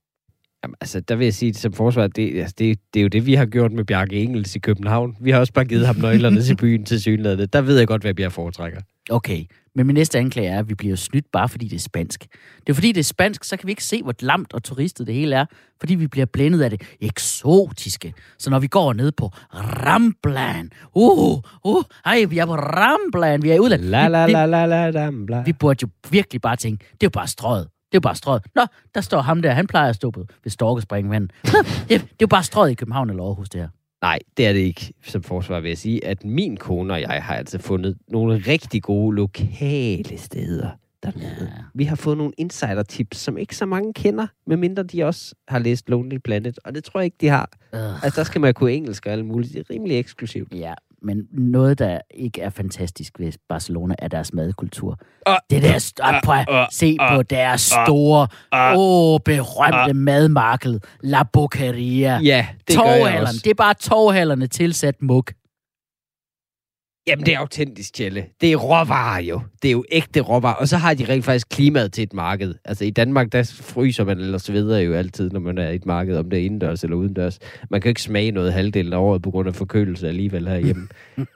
[0.64, 3.26] Jamen, altså, der vil jeg sige som forsvar, det, altså, det, det er jo det,
[3.26, 5.16] vi har gjort med Bjarke Engels i København.
[5.20, 7.48] Vi har også bare givet ham nøglerne til byen til synligheden.
[7.52, 8.80] Der ved jeg godt, hvad jeg foretrækker.
[9.10, 9.44] Okay,
[9.74, 12.26] men min næste anklage er, at vi bliver snydt bare fordi det er spansk.
[12.66, 15.06] Det er fordi det er spansk, så kan vi ikke se, hvor lamt og turistet
[15.06, 15.44] det hele er,
[15.80, 18.14] fordi vi bliver blændet af det eksotiske.
[18.38, 23.50] Så når vi går ned på Ramblan, uh, uh, ej, vi er på Ramblan, vi
[23.50, 23.90] er ude af...
[23.90, 25.42] La la la la la la la.
[25.42, 27.64] vi burde jo virkelig bare tænke, det er jo bare strøget.
[27.64, 28.42] Det er jo bare strøget.
[28.54, 31.30] Nå, der står ham der, han plejer at stå på ved Storkespringvandet.
[31.44, 33.68] Det, det er jo bare strøget i København eller Aarhus, det her.
[34.04, 34.92] Nej, det er det ikke.
[35.02, 38.82] Som forsvar vil jeg sige, at min kone og jeg har altså fundet nogle rigtig
[38.82, 40.70] gode lokale steder
[41.02, 41.52] dernede.
[41.56, 41.62] Ja.
[41.74, 45.90] Vi har fået nogle insider-tips, som ikke så mange kender, medmindre de også har læst
[45.90, 47.50] Lonely Planet, og det tror jeg ikke, de har.
[47.74, 48.04] Øh.
[48.04, 49.52] Altså, der skal man kunne engelsk og alt muligt.
[49.52, 50.54] Det er rimelig eksklusivt.
[50.54, 50.74] Ja,
[51.04, 54.98] men noget, der ikke er fantastisk ved Barcelona, er deres madkultur.
[55.26, 58.28] Ah, det der, ah, prøv at se på deres store,
[58.76, 62.18] åh, berømte madmarked, La Boqueria.
[62.22, 65.24] Ja, det Torvhallerne, det er bare torvhallerne tilsat mug.
[67.06, 68.26] Jamen, det er autentisk, Tjelle.
[68.40, 69.40] Det er råvarer jo.
[69.62, 70.54] Det er jo ægte råvarer.
[70.54, 72.54] Og så har de rent faktisk klimaet til et marked.
[72.64, 75.86] Altså i Danmark, der fryser man eller sveder jo altid, når man er i et
[75.86, 77.38] marked, om det er indendørs eller udendørs.
[77.70, 80.88] Man kan jo ikke smage noget halvdelen af året på grund af forkølelse alligevel herhjemme.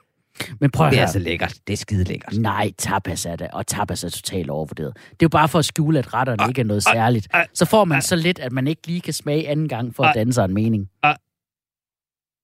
[0.59, 1.55] Men prøv at det er altså lækkert.
[1.67, 2.37] Det er skide lækkert.
[2.37, 4.93] Nej, tapas er det, og tapas er totalt overvurderet.
[4.95, 7.27] Det er jo bare for at skjule, at retterne ikke er noget særligt.
[7.53, 10.15] Så får man så lidt, at man ikke lige kan smage anden gang for at
[10.15, 10.89] danne sig en mening.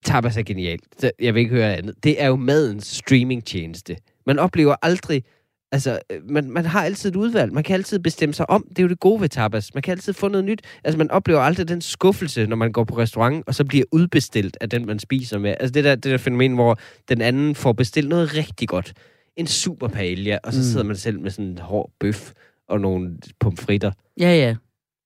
[0.06, 0.84] Tapas er genialt.
[1.20, 1.95] Jeg vil ikke høre andet.
[2.03, 3.95] Det er jo madens streamingtjeneste.
[4.26, 5.24] Man oplever aldrig...
[5.72, 7.53] Altså, øh, man, man har altid et udvalg.
[7.53, 8.66] Man kan altid bestemme sig om.
[8.70, 9.74] Det er jo det gode ved tapas.
[9.74, 10.62] Man kan altid få noget nyt.
[10.84, 14.58] Altså, man oplever aldrig den skuffelse, når man går på restaurant, og så bliver udbestilt
[14.62, 15.56] af den, man spiser med.
[15.60, 16.80] Altså, det der, det der fænomen, hvor
[17.10, 18.93] den anden får bestilt noget rigtig godt.
[19.38, 20.64] En super paella, og så Mm.
[20.64, 22.32] sidder man selv med sådan en hård bøf
[22.70, 23.91] og nogle pomfritter.
[24.20, 24.56] Ja, ja.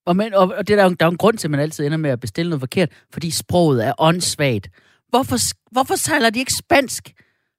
[0.05, 1.51] Og, men, og, og det er der, jo, der er jo en grund til, at
[1.51, 4.69] man altid ender med at bestille noget forkert, fordi sproget er åndssvagt.
[5.09, 5.37] Hvorfor,
[5.71, 7.13] hvorfor taler de ikke spansk?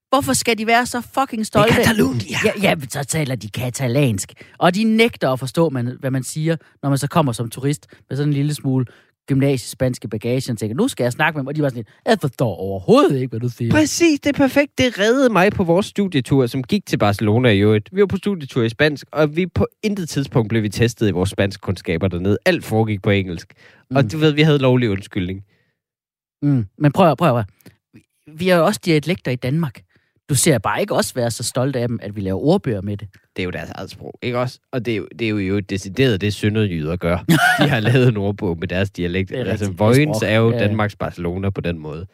[0.09, 1.75] Hvorfor skal de være så fucking stolte?
[1.75, 2.39] Catalunya.
[2.45, 4.33] Ja, ja, men så taler de katalansk.
[4.59, 7.87] Og de nægter at forstå, man, hvad man siger, når man så kommer som turist
[8.09, 8.87] med sådan en lille smule
[9.29, 11.89] gymnasiespanske bagage, og tænker, nu skal jeg snakke med dem, og de var sådan lidt,
[12.07, 13.71] jeg forstår overhovedet ikke, hvad du siger.
[13.71, 14.79] Præcis, det er perfekt.
[14.79, 17.89] Det reddede mig på vores studietur, som gik til Barcelona i øvrigt.
[17.93, 21.11] Vi var på studietur i spansk, og vi på intet tidspunkt blev vi testet i
[21.11, 22.39] vores spansk kundskaber dernede.
[22.47, 23.53] Alt foregik på engelsk.
[23.91, 23.97] Mm.
[23.97, 25.43] Og du ved, vi havde lovlig undskyldning.
[26.43, 26.67] Mm.
[26.79, 27.45] Men prøv at prøv at
[28.39, 29.81] Vi har jo også dialekter i Danmark.
[30.29, 32.97] Du ser bare ikke også være så stolt af dem, at vi laver ordbøger med
[32.97, 33.09] det.
[33.37, 34.61] Det er jo deres eget sprog, ikke også?
[34.73, 37.19] Og det er jo, det er jo, decideret det, sønderjyder gør.
[37.59, 39.29] De har lavet en ordbog med deres dialekt.
[39.31, 40.67] Det er altså, Vojens er jo Ja, ja.
[40.67, 42.07] Danmarks Barcelona på den måde.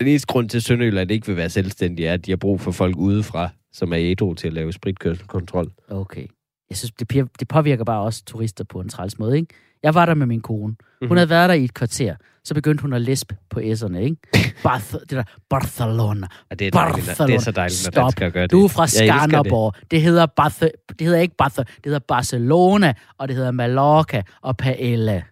[0.00, 2.60] Den eneste grund til, at Sønderjylland ikke vil være selvstændig, er, at de har brug
[2.60, 5.72] for folk udefra, som er ædru til at lave spritkørselskontrol.
[5.88, 6.26] Okay.
[6.70, 9.54] jeg synes, det, det påvirker bare også turister på en træls måde, ikke?
[9.82, 10.62] Jeg var der med min kone.
[10.62, 10.76] Hun
[11.08, 11.16] Mhm.
[11.16, 12.16] havde været der i et kvarter.
[12.46, 14.16] Så begyndte hun at læspe på s'erne, ikke?
[14.66, 16.26] Barth- det der Barcelona.
[16.50, 18.50] Og det er, dejligt, når- det er så dejligt, når danskere gør det.
[18.50, 18.86] Du er fra.
[18.86, 19.74] Skanderborg.
[19.80, 19.90] Det.
[19.90, 24.56] det hedder Barth- det hedder ikke Barth- det hedder Barcelona, og det hedder Mallorca og
[24.56, 25.22] Paella.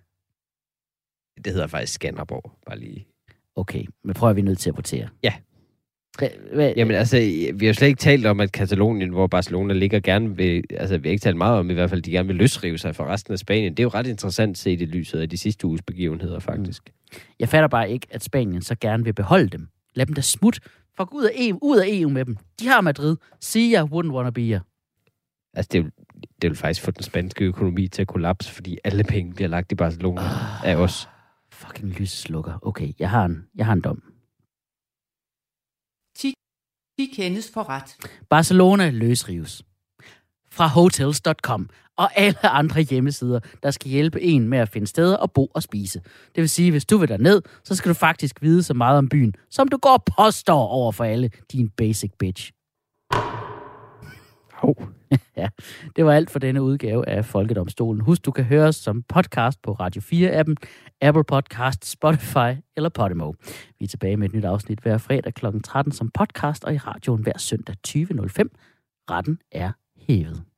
[1.45, 3.07] Det hedder faktisk Skanderborg, bare lige.
[3.57, 5.09] Okay, men prøv at vi er nødt til at votere.
[5.23, 5.33] Ja.
[6.19, 7.17] Hva, hva, Jamen altså,
[7.55, 11.09] vi har slet ikke talt om, at Katalonien, hvor Barcelona ligger, gerne vil, altså vi
[11.09, 13.33] har ikke talt meget om, i hvert fald, de gerne vil løsrive sig fra resten
[13.33, 13.73] af Spanien.
[13.73, 16.83] Det er jo ret interessant set i lyset af de sidste uges begivenheder, faktisk.
[17.39, 19.69] Jeg fatter bare ikke, at Spanien så gerne vil beholde dem.
[19.95, 20.59] Lad dem da smut.
[20.97, 22.37] For ud af, EU, ud af EU med dem.
[22.61, 23.17] De har Madrid.
[23.41, 24.59] See ya, wouldn't wanna be ya.
[25.55, 25.93] Altså, det vil,
[26.43, 29.73] det vil faktisk få den spanske økonomi til at kollapse, fordi alle penge bliver lagt
[29.73, 30.23] i Barcelona
[30.65, 31.09] af os.
[31.51, 32.59] Fucking lysslukker.
[32.63, 34.03] Okay, jeg har en, jeg har en dom.
[36.99, 37.97] De kendes for ret.
[38.31, 39.63] Barcelona løsrives.
[40.51, 45.32] Fra hotels.com og alle andre hjemmesider, der skal hjælpe en med at finde steder at
[45.32, 46.01] bo og spise.
[46.34, 49.09] Det vil sige, hvis du vil derned, så skal du faktisk vide så meget om
[49.09, 52.53] byen, som du går og påstår over for alle, din basic bitch.
[54.53, 54.88] Hov.
[55.36, 55.49] ja,
[55.97, 58.01] det var alt for denne udgave af Folkedomstolen.
[58.01, 60.55] Husk, du kan høre os som podcast på Radio 4-appen,
[61.01, 63.32] Apple Podcast, Spotify eller Podimo.
[63.78, 65.47] Vi er tilbage med et nyt afsnit hver fredag kl.
[65.64, 67.95] 13 som podcast og i radioen hver søndag 20.05.
[69.11, 70.52] Retten er hævet.